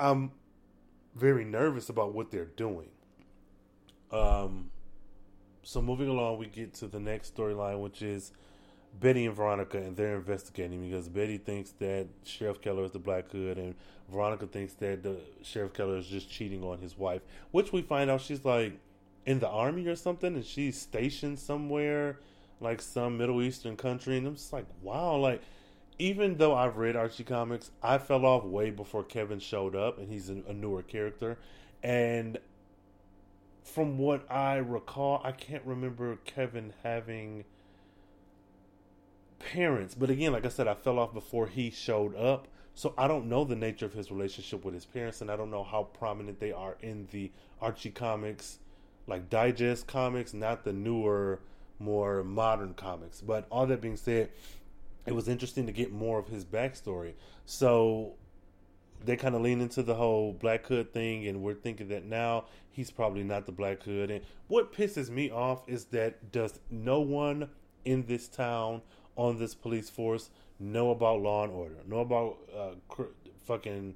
I'm 0.00 0.32
very 1.14 1.44
nervous 1.44 1.90
about 1.90 2.14
what 2.14 2.30
they're 2.30 2.46
doing. 2.46 2.88
Um, 4.10 4.70
so 5.62 5.82
moving 5.82 6.08
along, 6.08 6.38
we 6.38 6.46
get 6.46 6.72
to 6.74 6.88
the 6.88 6.98
next 6.98 7.36
storyline, 7.36 7.80
which 7.80 8.00
is 8.00 8.32
Betty 8.98 9.26
and 9.26 9.34
Veronica, 9.34 9.78
and 9.78 9.96
they're 9.96 10.16
investigating 10.16 10.82
because 10.82 11.08
Betty 11.08 11.38
thinks 11.38 11.70
that 11.78 12.08
Sheriff 12.24 12.60
Keller 12.60 12.84
is 12.84 12.90
the 12.90 12.98
Black 12.98 13.30
Hood, 13.30 13.56
and 13.56 13.74
Veronica 14.10 14.46
thinks 14.46 14.74
that 14.74 15.02
the 15.02 15.20
Sheriff 15.42 15.72
Keller 15.72 15.96
is 15.96 16.06
just 16.06 16.30
cheating 16.30 16.64
on 16.64 16.78
his 16.78 16.98
wife. 16.98 17.22
Which 17.50 17.72
we 17.72 17.82
find 17.82 18.10
out 18.10 18.20
she's 18.20 18.44
like 18.44 18.78
in 19.24 19.38
the 19.38 19.48
army 19.48 19.86
or 19.86 19.96
something, 19.96 20.34
and 20.34 20.44
she's 20.44 20.78
stationed 20.78 21.38
somewhere, 21.38 22.18
like 22.60 22.82
some 22.82 23.16
Middle 23.16 23.42
Eastern 23.42 23.76
country. 23.76 24.18
And 24.18 24.26
I'm 24.26 24.34
just 24.34 24.52
like, 24.52 24.66
wow, 24.82 25.16
like 25.16 25.42
even 25.98 26.36
though 26.38 26.54
I've 26.54 26.76
read 26.78 26.96
Archie 26.96 27.24
comics, 27.24 27.70
I 27.82 27.98
fell 27.98 28.24
off 28.24 28.44
way 28.44 28.70
before 28.70 29.04
Kevin 29.04 29.38
showed 29.38 29.76
up, 29.76 29.98
and 29.98 30.10
he's 30.10 30.30
a, 30.30 30.42
a 30.48 30.52
newer 30.52 30.82
character. 30.82 31.38
And 31.82 32.38
from 33.62 33.98
what 33.98 34.30
I 34.30 34.56
recall, 34.56 35.20
I 35.22 35.32
can't 35.32 35.64
remember 35.64 36.16
Kevin 36.24 36.72
having 36.82 37.44
parents. 39.40 39.94
But 39.94 40.10
again, 40.10 40.32
like 40.32 40.46
I 40.46 40.48
said, 40.48 40.68
I 40.68 40.74
fell 40.74 40.98
off 40.98 41.12
before 41.12 41.48
he 41.48 41.70
showed 41.70 42.14
up. 42.14 42.46
So 42.74 42.94
I 42.96 43.08
don't 43.08 43.28
know 43.28 43.44
the 43.44 43.56
nature 43.56 43.84
of 43.84 43.92
his 43.92 44.10
relationship 44.10 44.64
with 44.64 44.74
his 44.74 44.84
parents, 44.84 45.20
and 45.20 45.30
I 45.30 45.36
don't 45.36 45.50
know 45.50 45.64
how 45.64 45.84
prominent 45.84 46.38
they 46.38 46.52
are 46.52 46.76
in 46.80 47.08
the 47.10 47.30
Archie 47.60 47.90
comics, 47.90 48.58
like 49.06 49.28
digest 49.28 49.86
comics, 49.86 50.32
not 50.32 50.64
the 50.64 50.72
newer, 50.72 51.40
more 51.78 52.22
modern 52.22 52.74
comics. 52.74 53.20
But 53.20 53.46
all 53.50 53.66
that 53.66 53.80
being 53.80 53.96
said, 53.96 54.30
it 55.04 55.14
was 55.14 55.28
interesting 55.28 55.66
to 55.66 55.72
get 55.72 55.92
more 55.92 56.18
of 56.18 56.28
his 56.28 56.44
backstory. 56.44 57.14
So 57.44 58.14
they 59.04 59.16
kind 59.16 59.34
of 59.34 59.42
lean 59.42 59.60
into 59.60 59.82
the 59.82 59.94
whole 59.94 60.32
Black 60.32 60.66
Hood 60.66 60.92
thing, 60.92 61.26
and 61.26 61.42
we're 61.42 61.54
thinking 61.54 61.88
that 61.88 62.04
now 62.04 62.44
he's 62.70 62.90
probably 62.90 63.24
not 63.24 63.46
the 63.46 63.52
Black 63.52 63.82
Hood. 63.82 64.10
And 64.10 64.24
what 64.46 64.72
pisses 64.72 65.10
me 65.10 65.30
off 65.30 65.68
is 65.68 65.86
that 65.86 66.32
does 66.32 66.60
no 66.70 67.00
one 67.00 67.50
in 67.84 68.06
this 68.06 68.28
town 68.28 68.82
on 69.20 69.38
this 69.38 69.54
police 69.54 69.90
force 69.90 70.30
know 70.58 70.90
about 70.90 71.20
Law 71.20 71.44
and 71.44 71.52
Order, 71.52 71.76
know 71.86 72.00
about 72.00 72.38
uh, 72.56 72.70
cr- 72.88 73.14
fucking 73.44 73.94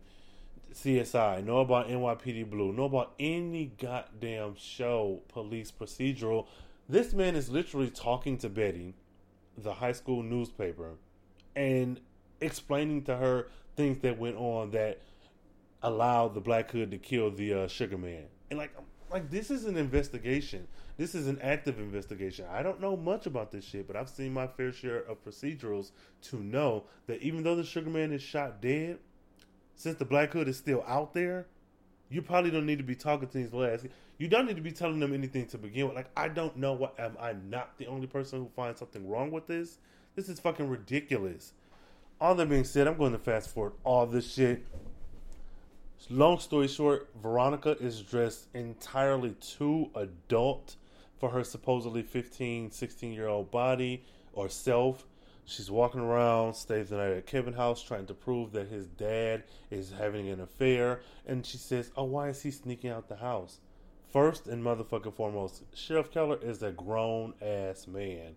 CSI, 0.75 1.43
know 1.43 1.59
about 1.59 1.89
NYPD 1.89 2.51
Blue, 2.51 2.73
know 2.73 2.85
about 2.85 3.15
any 3.19 3.73
goddamn 3.79 4.55
show, 4.59 5.23
police 5.29 5.73
procedural. 5.73 6.47
This 6.89 7.15
man 7.15 7.37
is 7.37 7.49
literally 7.49 7.89
talking 7.89 8.37
to 8.39 8.51
Betty, 8.51 8.95
the 9.57 9.73
high 9.73 9.93
school 9.93 10.23
newspaper, 10.23 10.97
and 11.57 12.01
explaining 12.43 13.03
to 13.05 13.17
her 13.17 13.49
things 13.77 14.01
that 14.01 14.19
went 14.19 14.37
on 14.37 14.73
that 14.73 15.01
allowed 15.83 16.35
the 16.35 16.41
Black 16.41 16.71
Hood 16.71 16.91
to 16.91 16.99
kill 16.99 17.31
the 17.31 17.55
uh, 17.55 17.69
Sugar 17.69 17.97
Man. 17.97 18.25
And 18.51 18.59
like, 18.59 18.75
like 19.11 19.31
this 19.31 19.51
is 19.51 19.65
an 19.65 19.79
investigation. 19.79 20.69
This 20.97 21.15
is 21.15 21.27
an 21.27 21.41
active 21.43 21.79
investigation. 21.79 22.47
I 22.51 22.63
don't 22.63 22.81
know 22.81 22.97
much 22.97 23.27
about 23.27 23.51
this 23.51 23.65
shit, 23.65 23.87
but 23.87 23.97
I've 23.97 24.09
seen 24.09 24.33
my 24.33 24.47
fair 24.47 24.73
share 24.73 24.99
of 24.99 25.25
procedurals 25.25 25.91
to 26.23 26.37
know 26.37 26.85
that 27.07 27.21
even 27.21 27.43
though 27.43 27.57
the 27.57 27.65
Sugar 27.65 27.91
Man 27.91 28.13
is 28.13 28.23
shot 28.23 28.61
dead, 28.61 28.99
since 29.75 29.99
the 29.99 30.05
Black 30.05 30.33
Hood 30.33 30.49
is 30.49 30.57
still 30.57 30.85
out 30.87 31.13
there, 31.15 31.47
you 32.11 32.23
probably 32.23 32.51
don't 32.51 32.67
need 32.67 32.79
to 32.79 32.85
be 32.85 32.95
talking 32.95 33.29
to 33.29 33.39
these 33.39 33.53
last. 33.53 33.87
You 34.19 34.29
don't 34.29 34.47
need 34.47 34.57
to 34.57 34.63
be 34.63 34.71
telling 34.71 35.01
them 35.01 35.13
anything 35.13 35.47
to 35.47 35.59
begin 35.59 35.87
with. 35.87 35.97
Like, 35.97 36.11
I 36.17 36.29
don't 36.29 36.57
know 36.57 36.75
what 36.75 36.99
am 37.01 37.17
I 37.21 37.33
not 37.33 37.77
the 37.79 37.89
only 37.89 38.07
person 38.07 38.39
who 38.39 38.49
finds 38.55 38.79
something 38.79 39.09
wrong 39.09 39.33
with 39.33 39.49
this? 39.49 39.79
This 40.15 40.29
is 40.29 40.39
fucking 40.39 40.69
ridiculous 40.69 41.55
all 42.21 42.35
that 42.35 42.49
being 42.49 42.65
said, 42.65 42.87
I'm 42.87 42.97
going 42.97 43.13
to 43.13 43.19
fast 43.19 43.51
forward 43.51 43.75
all 43.83 44.07
this 44.07 44.33
shit. 44.33 44.65
Long 46.11 46.39
story 46.39 46.69
short, 46.69 47.09
Veronica 47.21 47.77
is 47.79 48.03
dressed 48.03 48.47
entirely 48.55 49.31
too 49.41 49.91
adult 49.95 50.77
for 51.25 51.31
her 51.31 51.43
supposedly 51.43 52.03
15, 52.03 52.71
16 52.71 53.13
year 53.15 53.29
old 53.29 53.51
body 53.51 54.05
or 54.35 54.47
self. 54.51 55.07
She's 55.47 55.71
walking 55.71 56.03
around, 56.03 56.53
stays 56.53 56.91
the 56.91 56.99
night 56.99 57.13
at 57.13 57.27
Kevin's 57.27 57.57
house, 57.57 57.83
trying 57.83 58.05
to 58.09 58.13
prove 58.13 58.53
that 58.53 58.69
his 58.69 58.89
dad 58.89 59.45
is 59.71 59.91
having 59.99 60.29
an 60.29 60.43
affair. 60.43 61.01
And 61.27 61.47
she 61.47 61.57
says, 61.57 61.91
Oh, 61.97 62.05
why 62.05 62.29
is 62.29 62.43
he 62.43 62.51
sneaking 62.51 62.91
out 62.91 63.09
the 63.09 63.17
house? 63.17 63.61
First 64.13 64.49
and 64.49 64.63
motherfucking 64.63 65.15
foremost, 65.15 65.63
Sheriff 65.75 66.11
Keller 66.11 66.39
is 66.43 66.63
a 66.63 66.73
grown 66.73 67.33
ass 67.41 67.87
man. 67.87 68.37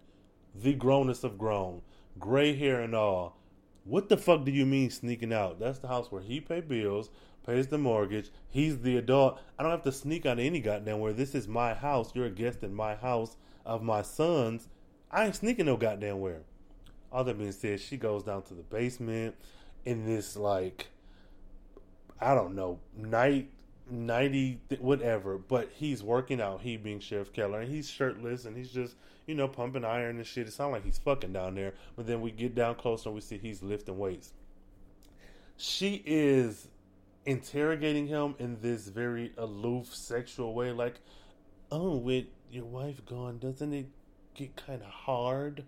The 0.55 0.73
grownest 0.73 1.25
of 1.25 1.37
grown. 1.37 1.81
Gray 2.17 2.55
hair 2.55 2.79
and 2.79 2.95
all. 2.95 3.35
What 3.83 4.07
the 4.07 4.15
fuck 4.15 4.45
do 4.45 4.51
you 4.51 4.65
mean 4.65 4.91
sneaking 4.91 5.33
out? 5.33 5.59
That's 5.59 5.79
the 5.79 5.89
house 5.89 6.09
where 6.09 6.21
he 6.21 6.39
pay 6.39 6.61
bills, 6.61 7.09
pays 7.47 7.67
the 7.67 7.77
mortgage. 7.77 8.29
He's 8.49 8.79
the 8.79 8.97
adult. 8.97 9.39
I 9.57 9.63
don't 9.63 9.71
have 9.71 9.83
to 9.83 9.91
sneak 9.91 10.25
out 10.27 10.37
any 10.37 10.59
goddamn 10.59 10.99
where. 10.99 11.13
This 11.13 11.33
is 11.33 11.47
my 11.47 11.73
house. 11.73 12.11
You're 12.13 12.27
a 12.27 12.29
guest 12.29 12.61
in 12.61 12.75
my 12.75 12.95
house 12.95 13.37
of 13.65 13.81
my 13.81 14.03
son's. 14.03 14.67
I 15.09 15.25
ain't 15.25 15.35
sneaking 15.35 15.65
no 15.65 15.77
goddamn 15.77 16.19
where. 16.19 16.41
All 17.11 17.23
that 17.23 17.39
being 17.39 17.51
said, 17.53 17.79
she 17.79 17.97
goes 17.97 18.23
down 18.23 18.43
to 18.43 18.53
the 18.53 18.63
basement 18.63 19.35
in 19.85 20.05
this 20.05 20.35
like 20.35 20.87
I 22.19 22.35
don't 22.35 22.53
know 22.53 22.79
night 22.95 23.49
ninety 23.89 24.59
whatever. 24.79 25.37
But 25.37 25.69
he's 25.73 26.03
working 26.03 26.41
out. 26.41 26.61
He 26.61 26.77
being 26.77 26.99
Sheriff 26.99 27.31
Keller, 27.31 27.61
and 27.61 27.71
he's 27.71 27.89
shirtless 27.89 28.45
and 28.45 28.55
he's 28.55 28.69
just 28.69 28.95
you 29.27 29.35
know, 29.35 29.47
pumping 29.47 29.85
iron 29.85 30.17
and 30.17 30.25
shit. 30.25 30.47
It 30.47 30.53
sounds 30.53 30.71
like 30.71 30.85
he's 30.85 30.97
fucking 30.97 31.33
down 31.33 31.55
there. 31.55 31.73
But 31.95 32.07
then 32.07 32.21
we 32.21 32.31
get 32.31 32.55
down 32.55 32.75
closer 32.75 33.09
and 33.09 33.15
we 33.15 33.21
see 33.21 33.37
he's 33.37 33.61
lifting 33.61 33.99
weights. 33.99 34.31
She 35.57 36.01
is 36.05 36.69
interrogating 37.27 38.07
him 38.07 38.35
in 38.39 38.57
this 38.61 38.87
very 38.87 39.33
aloof 39.37 39.93
sexual 39.93 40.55
way, 40.55 40.71
like, 40.71 41.01
oh, 41.71 41.97
with 41.97 42.25
your 42.49 42.63
wife 42.65 43.05
gone, 43.05 43.37
doesn't 43.37 43.73
it 43.73 43.87
get 44.33 44.55
kind 44.55 44.81
of 44.81 44.87
hard 44.87 45.65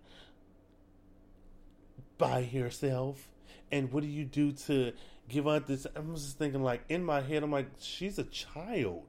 by 2.17 2.39
yourself 2.39 3.29
And 3.71 3.91
what 3.91 4.01
do 4.01 4.09
you 4.09 4.25
do 4.25 4.51
to 4.51 4.93
give 5.27 5.47
out 5.47 5.67
this? 5.67 5.85
I'm 5.95 6.15
just 6.15 6.37
thinking, 6.39 6.63
like, 6.63 6.81
in 6.89 7.03
my 7.03 7.21
head, 7.21 7.43
I'm 7.43 7.51
like, 7.51 7.67
she's 7.79 8.17
a 8.17 8.23
child. 8.23 9.05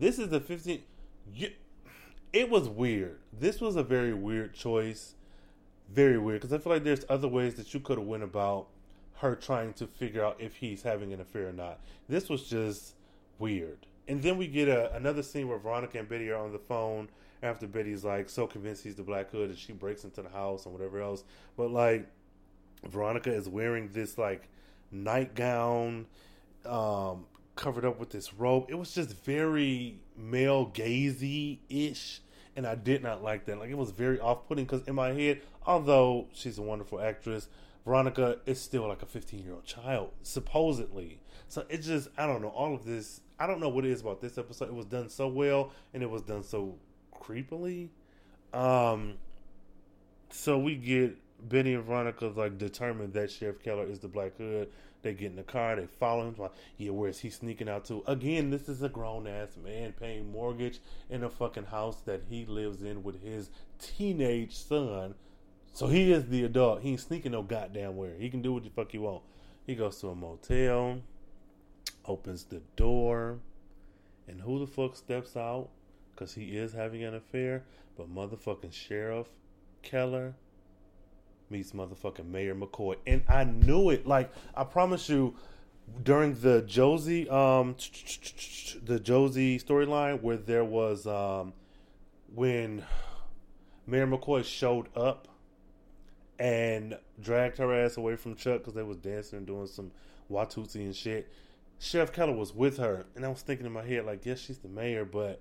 This 0.00 0.18
is 0.18 0.30
the 0.30 0.40
15. 0.40 0.82
You, 1.32 1.50
it 2.32 2.50
was 2.50 2.68
weird. 2.68 3.20
This 3.32 3.60
was 3.60 3.76
a 3.76 3.84
very 3.84 4.12
weird 4.14 4.54
choice. 4.54 5.14
Very 5.92 6.18
weird 6.18 6.40
because 6.40 6.52
I 6.52 6.58
feel 6.58 6.72
like 6.72 6.82
there's 6.82 7.04
other 7.08 7.28
ways 7.28 7.54
that 7.54 7.72
you 7.72 7.78
could 7.78 7.98
have 7.98 8.06
went 8.06 8.24
about 8.24 8.68
her 9.24 9.34
trying 9.34 9.72
to 9.72 9.86
figure 9.86 10.22
out 10.22 10.36
if 10.38 10.56
he's 10.56 10.82
having 10.82 11.12
an 11.12 11.20
affair 11.20 11.48
or 11.48 11.52
not. 11.52 11.80
This 12.08 12.28
was 12.28 12.44
just 12.44 12.94
weird. 13.38 13.86
And 14.06 14.22
then 14.22 14.36
we 14.36 14.46
get 14.46 14.68
a, 14.68 14.94
another 14.94 15.22
scene 15.22 15.48
where 15.48 15.58
Veronica 15.58 15.98
and 15.98 16.08
Betty 16.08 16.28
are 16.30 16.36
on 16.36 16.52
the 16.52 16.58
phone 16.58 17.08
after 17.42 17.66
Betty's 17.66 18.04
like 18.04 18.28
so 18.28 18.46
convinced 18.46 18.84
he's 18.84 18.96
the 18.96 19.02
Black 19.02 19.30
Hood 19.30 19.48
and 19.48 19.58
she 19.58 19.72
breaks 19.72 20.04
into 20.04 20.20
the 20.20 20.28
house 20.28 20.66
and 20.66 20.74
whatever 20.74 21.00
else. 21.00 21.24
But 21.56 21.70
like 21.70 22.06
Veronica 22.86 23.32
is 23.32 23.48
wearing 23.48 23.88
this 23.92 24.18
like 24.18 24.48
nightgown, 24.90 26.06
um, 26.66 27.24
covered 27.56 27.86
up 27.86 27.98
with 27.98 28.10
this 28.10 28.34
robe. 28.34 28.66
It 28.68 28.74
was 28.74 28.92
just 28.92 29.10
very 29.24 30.00
male 30.18 30.66
gazy 30.66 31.60
ish 31.70 32.20
and 32.56 32.66
I 32.66 32.74
did 32.74 33.02
not 33.02 33.22
like 33.22 33.46
that. 33.46 33.58
Like 33.58 33.70
it 33.70 33.78
was 33.78 33.90
very 33.90 34.20
off 34.20 34.46
putting 34.46 34.66
because 34.66 34.86
in 34.86 34.94
my 34.94 35.12
head, 35.12 35.40
although 35.64 36.28
she's 36.34 36.58
a 36.58 36.62
wonderful 36.62 37.00
actress, 37.00 37.48
Veronica 37.84 38.38
is 38.46 38.60
still 38.60 38.88
like 38.88 39.02
a 39.02 39.06
15 39.06 39.44
year 39.44 39.54
old 39.54 39.64
child, 39.64 40.10
supposedly. 40.22 41.20
So 41.48 41.64
it 41.68 41.78
just, 41.78 42.08
I 42.16 42.26
don't 42.26 42.42
know, 42.42 42.48
all 42.48 42.74
of 42.74 42.84
this, 42.84 43.20
I 43.38 43.46
don't 43.46 43.60
know 43.60 43.68
what 43.68 43.84
it 43.84 43.90
is 43.90 44.00
about 44.00 44.20
this 44.20 44.38
episode. 44.38 44.68
It 44.68 44.74
was 44.74 44.86
done 44.86 45.08
so 45.08 45.28
well 45.28 45.72
and 45.92 46.02
it 46.02 46.10
was 46.10 46.22
done 46.22 46.42
so 46.42 46.76
creepily. 47.14 47.88
Um, 48.52 49.14
so 50.30 50.58
we 50.58 50.76
get 50.76 51.16
Betty 51.48 51.74
and 51.74 51.84
Veronica 51.84 52.26
like 52.34 52.58
determined 52.58 53.12
that 53.14 53.30
Sheriff 53.30 53.62
Keller 53.62 53.86
is 53.86 53.98
the 53.98 54.08
Black 54.08 54.36
Hood. 54.38 54.70
They 55.02 55.12
get 55.12 55.26
in 55.26 55.36
the 55.36 55.42
car, 55.42 55.76
they 55.76 55.86
follow 55.86 56.28
him. 56.28 56.36
Yeah, 56.78 56.90
where 56.92 57.10
is 57.10 57.18
he 57.18 57.28
sneaking 57.28 57.68
out 57.68 57.84
to? 57.86 58.02
Again, 58.06 58.48
this 58.48 58.70
is 58.70 58.82
a 58.82 58.88
grown 58.88 59.26
ass 59.26 59.58
man 59.62 59.92
paying 59.92 60.32
mortgage 60.32 60.80
in 61.10 61.22
a 61.22 61.28
fucking 61.28 61.66
house 61.66 62.00
that 62.06 62.22
he 62.30 62.46
lives 62.46 62.82
in 62.82 63.02
with 63.02 63.22
his 63.22 63.50
teenage 63.78 64.56
son. 64.56 65.14
So 65.74 65.88
he 65.88 66.12
is 66.12 66.26
the 66.26 66.44
adult. 66.44 66.82
He 66.82 66.90
ain't 66.90 67.00
sneaking 67.00 67.32
no 67.32 67.42
goddamn 67.42 67.96
where. 67.96 68.14
He 68.14 68.30
can 68.30 68.42
do 68.42 68.52
what 68.52 68.62
the 68.62 68.70
fuck 68.70 68.92
he 68.92 68.98
want. 68.98 69.22
He 69.66 69.74
goes 69.74 70.00
to 70.00 70.08
a 70.08 70.14
motel, 70.14 71.00
opens 72.06 72.44
the 72.44 72.62
door, 72.76 73.40
and 74.28 74.40
who 74.40 74.60
the 74.60 74.68
fuck 74.68 74.94
steps 74.94 75.36
out? 75.36 75.70
Because 76.14 76.34
he 76.34 76.56
is 76.56 76.72
having 76.72 77.02
an 77.02 77.14
affair. 77.14 77.64
But 77.96 78.14
motherfucking 78.14 78.72
Sheriff 78.72 79.26
Keller 79.82 80.34
meets 81.50 81.72
motherfucking 81.72 82.26
Mayor 82.26 82.54
McCoy, 82.54 82.96
and 83.04 83.24
I 83.28 83.42
knew 83.42 83.90
it. 83.90 84.06
Like 84.06 84.32
I 84.56 84.62
promise 84.62 85.08
you, 85.08 85.34
during 86.04 86.34
the 86.40 86.62
Josie 86.62 87.28
um 87.28 87.74
the 88.84 89.00
Josie 89.00 89.58
storyline 89.58 90.22
where 90.22 90.36
there 90.36 90.64
was 90.64 91.06
um 91.06 91.52
when 92.32 92.84
Mayor 93.86 94.06
McCoy 94.06 94.44
showed 94.44 94.86
up 94.96 95.28
and 96.38 96.98
dragged 97.20 97.58
her 97.58 97.72
ass 97.72 97.96
away 97.96 98.16
from 98.16 98.34
Chuck 98.34 98.58
because 98.58 98.74
they 98.74 98.82
was 98.82 98.96
dancing 98.96 99.38
and 99.38 99.46
doing 99.46 99.66
some 99.66 99.90
Watusi 100.30 100.76
and 100.76 100.94
shit. 100.94 101.30
Sheriff 101.78 102.12
Keller 102.12 102.32
was 102.32 102.54
with 102.54 102.78
her, 102.78 103.04
and 103.14 103.24
I 103.24 103.28
was 103.28 103.42
thinking 103.42 103.66
in 103.66 103.72
my 103.72 103.84
head 103.84 104.06
like, 104.06 104.24
yes, 104.24 104.38
she's 104.38 104.58
the 104.58 104.68
mayor, 104.68 105.04
but 105.04 105.40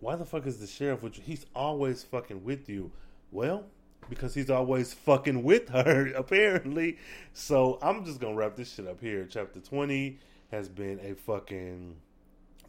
why 0.00 0.16
the 0.16 0.24
fuck 0.24 0.46
is 0.46 0.58
the 0.58 0.66
sheriff 0.66 1.02
with 1.02 1.16
you? 1.18 1.24
He's 1.24 1.46
always 1.54 2.02
fucking 2.02 2.44
with 2.44 2.68
you. 2.68 2.90
Well, 3.30 3.64
because 4.08 4.34
he's 4.34 4.50
always 4.50 4.92
fucking 4.92 5.42
with 5.42 5.68
her, 5.70 6.12
apparently. 6.16 6.98
So 7.32 7.78
I'm 7.82 8.04
just 8.04 8.20
gonna 8.20 8.34
wrap 8.34 8.56
this 8.56 8.74
shit 8.74 8.86
up 8.86 9.00
here. 9.00 9.26
Chapter 9.28 9.60
20 9.60 10.18
has 10.50 10.68
been 10.68 11.00
a 11.00 11.14
fucking 11.14 11.96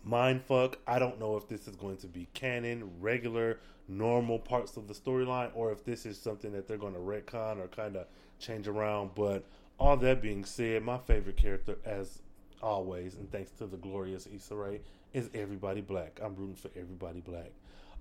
mind 0.04 0.44
fuck. 0.44 0.78
I 0.88 1.00
don't 1.00 1.20
know 1.20 1.36
if 1.38 1.48
this 1.48 1.68
is 1.68 1.76
going 1.76 1.98
to 1.98 2.08
be 2.08 2.28
canon, 2.34 2.92
regular, 3.00 3.60
normal 3.98 4.40
parts 4.40 4.78
of 4.78 4.88
the 4.88 4.94
storyline, 4.94 5.52
or 5.54 5.72
if 5.72 5.84
this 5.84 6.06
is 6.06 6.18
something 6.18 6.52
that 6.54 6.68
they're 6.68 6.78
going 6.78 6.94
to 6.94 7.00
retcon 7.00 7.60
or 7.60 7.68
kind 7.68 7.96
of 7.96 8.08
change 8.40 8.68
around. 8.68 9.12
But 9.16 9.46
all 9.80 9.98
that 9.98 10.22
being 10.22 10.46
said, 10.46 10.84
my 10.84 10.98
favorite 10.98 11.38
character, 11.38 11.78
as 11.86 12.20
always, 12.62 13.16
and 13.16 13.32
thanks 13.32 13.52
to 13.52 13.66
the 13.66 13.78
glorious 13.78 14.28
Issa 14.34 14.56
Rae, 14.56 14.82
is 15.14 15.30
everybody 15.34 15.82
black. 15.82 16.20
I'm 16.24 16.36
rooting 16.36 16.56
for 16.56 16.70
everybody 16.76 17.22
black. 17.22 17.52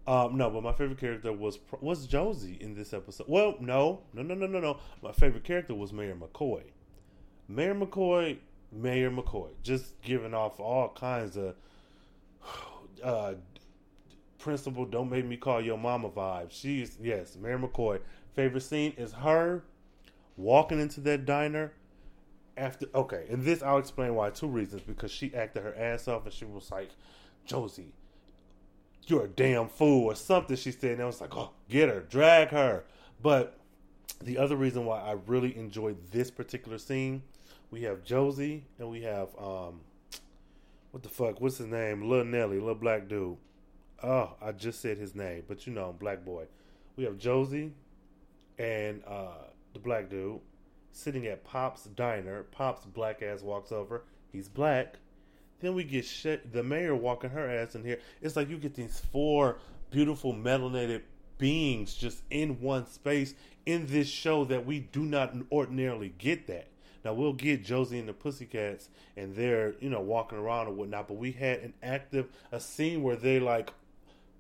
Um, 0.07 0.37
no, 0.37 0.51
but 0.51 0.63
my 0.63 0.73
favorite 0.73 0.99
character 0.99 1.33
was 1.33 1.59
was 1.81 2.07
Josie 2.07 2.59
in 2.61 2.75
this 2.75 2.93
episode. 2.93 3.29
Well, 3.29 3.55
no, 3.61 4.01
no, 4.13 4.23
no, 4.23 4.35
no, 4.35 4.47
no, 4.47 4.59
no. 4.59 4.79
My 5.01 5.13
favorite 5.13 5.45
character 5.45 5.75
was 5.75 5.93
Mayor 5.93 6.17
McCoy. 6.17 6.63
Mayor 7.49 7.75
McCoy, 7.75 8.39
Mayor 8.73 9.11
McCoy, 9.11 9.51
just 9.63 10.01
giving 10.03 10.35
off 10.35 10.59
all 10.59 10.89
kinds 10.89 11.37
of 11.37 11.55
uh, 13.05 13.35
principal. 14.43 14.85
Don't 14.85 15.11
make 15.11 15.25
me 15.25 15.37
call 15.37 15.61
your 15.61 15.79
mama 15.79 16.11
vibe. 16.11 16.49
She's 16.51 16.99
yes, 17.01 17.37
Mayor 17.37 17.59
McCoy. 17.59 18.01
Favorite 18.35 18.63
scene 18.63 18.93
is 18.97 19.13
her 19.13 19.65
walking 20.37 20.81
into 20.81 21.01
that 21.03 21.25
diner 21.25 21.73
after. 22.57 22.87
Okay, 22.95 23.27
and 23.31 23.43
this 23.43 23.63
I'll 23.63 23.79
explain 23.79 24.15
why. 24.15 24.31
Two 24.31 24.49
reasons 24.49 24.83
because 24.83 25.11
she 25.11 25.35
acted 25.35 25.63
her 25.63 25.75
ass 25.77 26.09
off 26.09 26.25
and 26.25 26.33
she 26.33 26.45
was 26.45 26.71
like, 26.71 26.91
Josie 27.47 27.93
you're 29.07 29.25
a 29.25 29.29
damn 29.29 29.69
fool 29.69 30.07
or 30.07 30.15
something 30.15 30.57
she 30.57 30.71
said 30.71 30.93
and 30.93 31.03
I 31.03 31.07
was 31.07 31.21
like 31.21 31.37
oh 31.37 31.51
get 31.69 31.89
her 31.89 32.01
drag 32.01 32.49
her 32.49 32.85
but 33.21 33.59
the 34.23 34.39
other 34.39 34.57
reason 34.57 34.85
why 34.85 35.01
I 35.01 35.17
really 35.27 35.57
enjoyed 35.57 35.97
this 36.11 36.31
particular 36.31 36.79
scene 36.79 37.23
we 37.71 37.83
have 37.83 38.05
Josie 38.05 38.65
and 38.79 38.89
we 38.89 39.03
have 39.03 39.29
um 39.39 39.81
what 40.93 41.03
the 41.03 41.09
fuck 41.09 41.41
what's 41.41 41.59
his 41.59 41.67
name 41.67 42.09
Lil 42.09 42.25
Nelly 42.25 42.59
little 42.59 42.75
black 42.75 43.09
dude 43.09 43.37
oh 44.03 44.35
I 44.41 44.53
just 44.53 44.81
said 44.81 44.99
his 44.99 45.15
name 45.15 45.45
but 45.49 45.67
you 45.67 45.73
know 45.73 45.95
black 45.99 46.25
boy 46.25 46.45
we 46.97 47.05
have 47.05 47.19
Josie 47.19 47.73
and 48.59 49.03
uh 49.07 49.47
the 49.73 49.79
black 49.79 50.11
dude 50.11 50.41
sitting 50.93 51.27
at 51.27 51.45
Pop's 51.45 51.85
diner 51.85 52.43
Pop's 52.45 52.85
black 52.85 53.23
ass 53.23 53.43
walks 53.43 53.73
over 53.73 54.05
he's 54.31 54.49
black 54.49 54.97
then 55.63 55.75
we 55.75 55.85
get 55.85 56.53
the 56.53 56.63
mayor 56.63 56.95
walking 56.95 57.31
her 57.31 57.49
ass 57.49 57.77
in 57.77 57.85
here. 57.85 58.01
It's 58.21 58.35
like 58.35 58.51
you 58.51 58.59
get 58.59 58.75
these 58.75 59.01
four 59.13 59.59
beautiful 59.91 60.35
melanated 60.35 61.03
beings 61.39 61.95
just 61.95 62.23
in 62.31 62.61
one 62.61 62.87
space 62.87 63.35
in 63.65 63.87
this 63.87 64.09
show 64.09 64.45
that 64.47 64.67
we 64.67 64.81
do 64.81 65.05
not 65.05 65.35
ordinarily 65.53 66.15
get 66.19 66.49
that. 66.49 66.67
Now 67.05 67.15
we'll 67.15 67.33
get 67.33 67.65
Josie 67.65 68.01
and 68.01 68.09
the 68.09 68.13
Pussycats 68.13 68.89
and 69.17 69.37
they're, 69.37 69.75
you 69.79 69.89
know, 69.89 70.01
walking 70.01 70.39
around 70.39 70.67
or 70.67 70.73
whatnot, 70.73 71.07
but 71.07 71.17
we 71.17 71.31
had 71.31 71.61
an 71.61 71.75
active 71.81 72.29
a 72.51 72.59
scene 72.59 73.03
where 73.03 73.17
they 73.17 73.39
like 73.39 73.73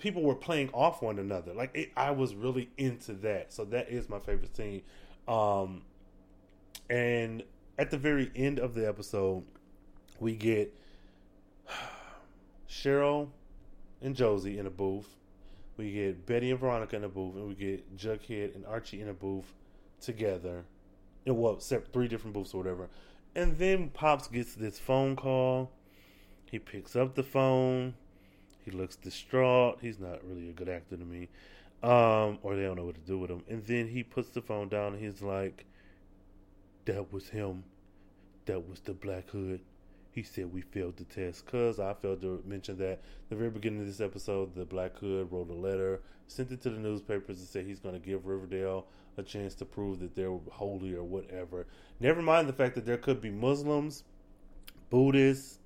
people 0.03 0.23
were 0.23 0.35
playing 0.35 0.69
off 0.75 1.01
one 1.01 1.21
another. 1.21 1.55
Like 1.55 1.71
it, 1.75 1.93
I 1.97 2.11
was 2.11 2.35
really 2.35 2.69
into 2.77 3.13
that. 3.15 3.53
So 3.53 3.65
that 3.67 3.89
is 3.89 4.09
my 4.09 4.19
favorite 4.19 4.55
scene. 4.55 4.83
Um 5.29 5.83
and 6.91 7.45
at 7.79 7.91
the 7.91 7.99
very 7.99 8.31
end 8.35 8.59
of 8.59 8.75
the 8.75 8.87
episode, 8.87 9.45
we 10.19 10.35
get 10.35 10.77
Cheryl 12.69 13.29
and 14.03 14.17
Josie 14.17 14.59
in 14.59 14.67
a 14.67 14.71
booth. 14.71 15.17
We 15.77 15.93
get 15.93 16.27
Betty 16.27 16.51
and 16.51 16.61
Veronica 16.61 16.97
in 16.97 17.05
a 17.05 17.09
booth, 17.09 17.35
and 17.37 17.49
we 17.49 17.55
get 17.55 17.97
Jughead 17.97 18.55
and 18.55 18.67
Archie 18.67 19.01
in 19.01 19.09
a 19.09 19.15
booth 19.15 19.55
together. 20.01 20.65
In 21.25 21.37
well, 21.37 21.57
three 21.57 22.09
different 22.09 22.35
booths 22.35 22.53
or 22.53 22.59
whatever. 22.59 22.89
And 23.35 23.57
then 23.57 23.89
Pops 23.89 24.27
gets 24.27 24.55
this 24.55 24.79
phone 24.79 25.17
call. 25.17 25.71
He 26.51 26.59
picks 26.59 26.95
up 26.95 27.15
the 27.15 27.23
phone. 27.23 27.95
He 28.65 28.71
looks 28.71 28.97
distraught. 28.97 29.79
He's 29.81 29.99
not 29.99 30.21
really 30.25 30.49
a 30.49 30.53
good 30.53 30.69
actor 30.69 30.97
to 30.97 31.05
me. 31.05 31.29
Um, 31.83 32.39
or 32.43 32.55
they 32.55 32.63
don't 32.63 32.77
know 32.77 32.85
what 32.85 32.95
to 32.95 33.01
do 33.01 33.19
with 33.19 33.31
him. 33.31 33.43
And 33.49 33.65
then 33.67 33.89
he 33.89 34.03
puts 34.03 34.31
the 34.31 34.41
phone 34.41 34.69
down 34.69 34.95
and 34.95 35.03
he's 35.03 35.23
like, 35.23 35.65
That 36.85 37.13
was 37.13 37.29
him. 37.29 37.65
That 38.47 38.69
was 38.69 38.81
the 38.81 38.93
Black 38.93 39.31
Hood 39.31 39.61
he 40.13 40.23
said 40.23 40.53
we 40.53 40.61
failed 40.61 40.97
the 40.99 41.05
test 41.05 41.47
because 41.47 41.81
I 41.81 41.95
failed 41.95 42.21
to 42.21 42.43
mention 42.47 42.77
that 42.79 43.01
the 43.31 43.37
very 43.37 43.51
beginning 43.51 43.81
of 43.81 43.87
this 43.87 44.01
episode, 44.01 44.55
the 44.55 44.65
Black 44.65 44.97
Hood 44.99 45.33
wrote 45.33 45.49
a 45.49 45.55
letter, 45.55 46.03
sent 46.29 46.53
it 46.53 46.61
to 46.63 46.71
the 46.71 46.79
newspapers, 46.79 47.39
and 47.39 47.49
said 47.49 47.65
he's 47.65 47.81
going 47.81 47.95
to 47.95 48.07
give 48.07 48.27
Riverdale 48.27 48.87
a 49.17 49.23
chance 49.23 49.55
to 49.57 49.65
prove 49.65 50.01
that 50.01 50.15
they're 50.15 50.39
holy 50.51 50.95
or 50.95 51.03
whatever. 51.03 51.67
Never 51.99 52.21
mind 52.21 52.47
the 52.47 52.53
fact 52.53 52.75
that 52.75 52.85
there 52.85 52.99
could 52.99 53.23
be 53.23 53.31
Muslims, 53.31 54.05
Buddhists, 54.91 55.59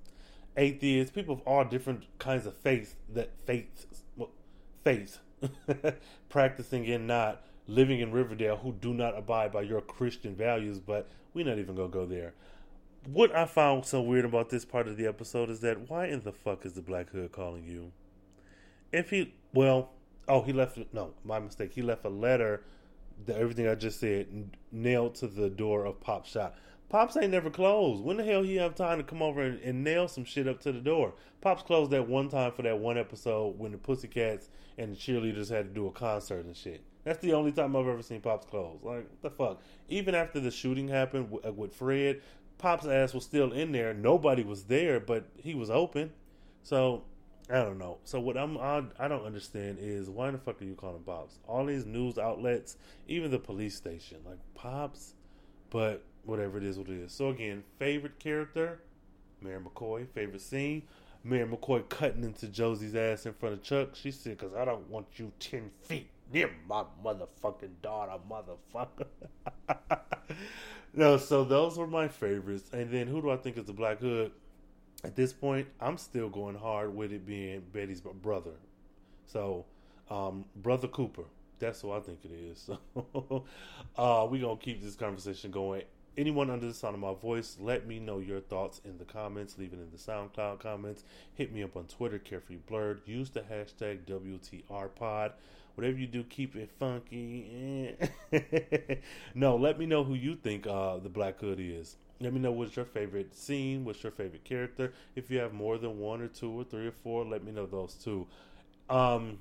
atheists, 0.57 1.13
people 1.13 1.35
of 1.35 1.41
all 1.41 1.63
different 1.63 2.05
kinds 2.19 2.45
of 2.45 2.55
faiths 2.55 2.95
that 3.13 3.31
faiths, 3.45 3.85
faith, 4.83 5.19
practicing 6.29 6.85
and 6.87 7.07
not 7.07 7.43
living 7.67 7.99
in 7.99 8.11
Riverdale 8.11 8.57
who 8.57 8.73
do 8.73 8.93
not 8.93 9.17
abide 9.17 9.51
by 9.51 9.61
your 9.61 9.81
Christian 9.81 10.35
values. 10.35 10.79
But 10.79 11.09
we're 11.33 11.45
not 11.45 11.59
even 11.59 11.75
gonna 11.75 11.89
go 11.89 12.05
there 12.05 12.33
what 13.07 13.33
I 13.33 13.45
found 13.45 13.85
so 13.85 14.01
weird 14.01 14.25
about 14.25 14.49
this 14.49 14.65
part 14.65 14.87
of 14.87 14.97
the 14.97 15.07
episode 15.07 15.49
is 15.49 15.61
that 15.61 15.89
why 15.89 16.07
in 16.07 16.21
the 16.21 16.33
fuck 16.33 16.65
is 16.65 16.73
the 16.73 16.81
Black 16.81 17.09
Hood 17.11 17.31
calling 17.31 17.65
you? 17.65 17.91
If 18.91 19.09
he, 19.09 19.33
well, 19.53 19.91
oh, 20.27 20.41
he 20.41 20.53
left, 20.53 20.77
no, 20.91 21.13
my 21.23 21.39
mistake. 21.39 21.73
He 21.73 21.81
left 21.81 22.05
a 22.05 22.09
letter 22.09 22.63
that 23.25 23.37
everything 23.37 23.67
I 23.67 23.75
just 23.75 23.99
said 23.99 24.49
nailed 24.71 25.15
to 25.15 25.27
the 25.27 25.49
door 25.49 25.85
of 25.85 26.01
Pop 26.01 26.25
shop. 26.25 26.57
Pops 26.89 27.17
ain't 27.17 27.31
never 27.31 27.49
closed. 27.49 28.01
When 28.03 28.17
the 28.17 28.23
hell 28.23 28.43
he 28.43 28.55
have 28.55 28.73
time 28.73 28.97
to 28.97 29.03
come 29.03 29.21
over 29.21 29.41
and, 29.41 29.59
and, 29.59 29.83
nail 29.83 30.07
some 30.07 30.23
shit 30.23 30.47
up 30.47 30.61
to 30.61 30.71
the 30.71 30.79
door? 30.79 31.13
Pops 31.41 31.63
closed 31.63 31.91
that 31.91 32.07
one 32.07 32.29
time 32.29 32.53
for 32.53 32.61
that 32.61 32.79
one 32.79 32.97
episode 32.97 33.59
when 33.59 33.73
the 33.73 33.77
Pussycats 33.77 34.49
and 34.77 34.93
the 34.93 34.95
cheerleaders 34.95 35.49
had 35.49 35.67
to 35.67 35.73
do 35.73 35.87
a 35.87 35.91
concert 35.91 36.45
and 36.45 36.55
shit. 36.55 36.81
That's 37.03 37.19
the 37.19 37.33
only 37.33 37.51
time 37.51 37.75
I've 37.75 37.87
ever 37.87 38.01
seen 38.01 38.21
Pops 38.21 38.45
close. 38.45 38.79
Like, 38.83 39.09
what 39.09 39.21
the 39.21 39.29
fuck? 39.29 39.61
Even 39.89 40.15
after 40.15 40.39
the 40.39 40.51
shooting 40.51 40.87
happened 40.87 41.31
with, 41.31 41.45
uh, 41.45 41.51
with 41.51 41.73
Fred, 41.75 42.21
Pop's 42.57 42.85
ass 42.85 43.13
was 43.13 43.25
still 43.25 43.51
in 43.51 43.73
there. 43.73 43.93
Nobody 43.93 44.43
was 44.43 44.63
there, 44.63 44.99
but 44.99 45.25
he 45.35 45.55
was 45.55 45.69
open. 45.69 46.11
So 46.63 47.03
I 47.49 47.55
don't 47.63 47.77
know. 47.77 47.97
So 48.03 48.19
what 48.19 48.37
I'm 48.37 48.57
I, 48.57 48.83
I 48.99 49.07
don't 49.07 49.25
understand 49.25 49.77
is 49.79 50.09
why 50.09 50.31
the 50.31 50.37
fuck 50.37 50.61
are 50.61 50.65
you 50.65 50.75
calling 50.75 51.03
Pops? 51.03 51.39
All 51.47 51.65
these 51.65 51.85
news 51.85 52.17
outlets, 52.17 52.77
even 53.07 53.31
the 53.31 53.39
police 53.39 53.75
station, 53.75 54.17
like 54.25 54.39
Pops. 54.53 55.13
But 55.69 56.03
whatever 56.27 56.57
it 56.57 56.63
is, 56.63 56.77
what 56.77 56.89
it 56.89 56.99
is. 56.99 57.11
So 57.11 57.29
again, 57.29 57.63
favorite 57.79 58.19
character, 58.19 58.79
Mayor 59.41 59.61
McCoy. 59.61 60.07
Favorite 60.09 60.41
scene, 60.41 60.83
Mayor 61.23 61.47
McCoy 61.47 61.87
cutting 61.89 62.23
into 62.23 62.47
Josie's 62.47 62.95
ass 62.95 63.25
in 63.25 63.33
front 63.33 63.55
of 63.55 63.63
Chuck. 63.63 63.95
She 63.95 64.11
said, 64.11 64.37
"Cause 64.37 64.53
I 64.55 64.65
don't 64.65 64.89
want 64.89 65.07
you 65.15 65.31
ten 65.39 65.71
feet 65.83 66.09
near 66.31 66.51
my 66.67 66.83
motherfucking 67.03 67.81
daughter, 67.81 68.19
motherfucker." 68.29 69.07
no, 70.93 71.17
so 71.17 71.43
those 71.43 71.77
were 71.77 71.87
my 71.87 72.07
favorites. 72.07 72.69
And 72.73 72.91
then 72.91 73.07
who 73.07 73.21
do 73.21 73.31
I 73.31 73.37
think 73.37 73.57
is 73.57 73.65
the 73.65 73.73
Black 73.73 73.99
Hood? 73.99 74.31
At 75.03 75.15
this 75.15 75.31
point, 75.31 75.67
I'm 75.79 75.97
still 75.97 76.27
going 76.29 76.55
hard 76.55 76.95
with 76.95 77.13
it 77.13 77.25
being 77.25 77.61
Betty's 77.71 78.01
brother. 78.01 78.55
So, 79.27 79.65
um, 80.09 80.45
Brother 80.55 80.87
Cooper. 80.87 81.23
That's 81.59 81.83
what 81.83 81.97
I 81.97 82.01
think 82.01 82.19
it 82.23 82.31
is. 82.31 82.69
So, 82.93 83.45
uh, 83.97 84.27
we're 84.29 84.41
going 84.41 84.57
to 84.57 84.63
keep 84.63 84.81
this 84.81 84.95
conversation 84.95 85.51
going. 85.51 85.83
Anyone 86.17 86.49
under 86.49 86.65
the 86.65 86.73
sound 86.73 86.95
of 86.95 86.99
my 86.99 87.13
voice, 87.13 87.57
let 87.59 87.87
me 87.87 87.99
know 87.99 88.17
your 88.17 88.39
thoughts 88.39 88.81
in 88.83 88.97
the 88.97 89.05
comments. 89.05 89.57
Leave 89.59 89.73
it 89.73 89.79
in 89.79 89.91
the 89.91 89.97
SoundCloud 89.97 90.59
comments. 90.59 91.03
Hit 91.35 91.53
me 91.53 91.61
up 91.61 91.77
on 91.77 91.85
Twitter, 91.85 92.17
Carefree 92.17 92.57
Blerd. 92.69 92.99
Use 93.05 93.29
the 93.29 93.41
hashtag 93.41 93.99
WTRPod. 94.05 95.33
Whatever 95.75 95.97
you 95.97 96.07
do, 96.07 96.23
keep 96.23 96.55
it 96.55 96.71
funky. 96.79 97.95
no, 99.35 99.55
let 99.55 99.77
me 99.77 99.85
know 99.85 100.03
who 100.03 100.15
you 100.15 100.35
think 100.35 100.65
uh, 100.65 100.97
the 100.97 101.09
Black 101.09 101.39
Hood 101.39 101.59
is. 101.59 101.97
Let 102.19 102.33
me 102.33 102.39
know 102.39 102.51
what's 102.51 102.75
your 102.75 102.85
favorite 102.85 103.35
scene, 103.35 103.85
what's 103.85 104.01
your 104.01 104.11
favorite 104.11 104.43
character. 104.43 104.93
If 105.15 105.29
you 105.29 105.37
have 105.37 105.53
more 105.53 105.77
than 105.77 105.99
one 105.99 106.21
or 106.21 106.29
two 106.29 106.49
or 106.49 106.63
three 106.63 106.87
or 106.87 106.91
four, 106.91 107.25
let 107.25 107.43
me 107.43 107.51
know 107.51 107.67
those 107.67 107.93
too. 107.93 108.25
Um, 108.89 109.37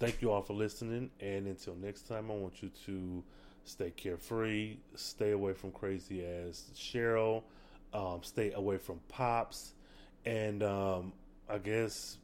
thank 0.00 0.22
you 0.22 0.30
all 0.30 0.40
for 0.40 0.54
listening. 0.54 1.10
And 1.20 1.46
until 1.46 1.74
next 1.74 2.08
time, 2.08 2.30
I 2.30 2.34
want 2.34 2.62
you 2.62 2.70
to 2.86 3.22
stay 3.64 3.90
carefree, 3.90 4.76
stay 4.94 5.32
away 5.32 5.52
from 5.52 5.72
crazy 5.72 6.24
ass 6.24 6.70
Cheryl, 6.74 7.42
um, 7.92 8.20
stay 8.22 8.52
away 8.52 8.78
from 8.78 9.00
Pops, 9.08 9.74
and 10.24 10.62
um, 10.62 11.12
I 11.48 11.58
guess 11.58 12.18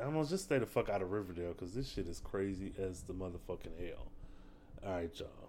I 0.00 0.06
am 0.06 0.14
gonna 0.14 0.26
just 0.26 0.44
stay 0.44 0.58
the 0.58 0.66
fuck 0.66 0.88
out 0.88 1.02
of 1.02 1.10
Riverdale 1.10 1.52
because 1.52 1.74
this 1.74 1.90
shit 1.90 2.06
is 2.06 2.20
crazy 2.20 2.72
as 2.78 3.02
the 3.02 3.14
motherfucking 3.14 3.78
hell. 3.80 4.06
All 4.84 4.92
right, 4.92 5.10
y'all. 5.18 5.47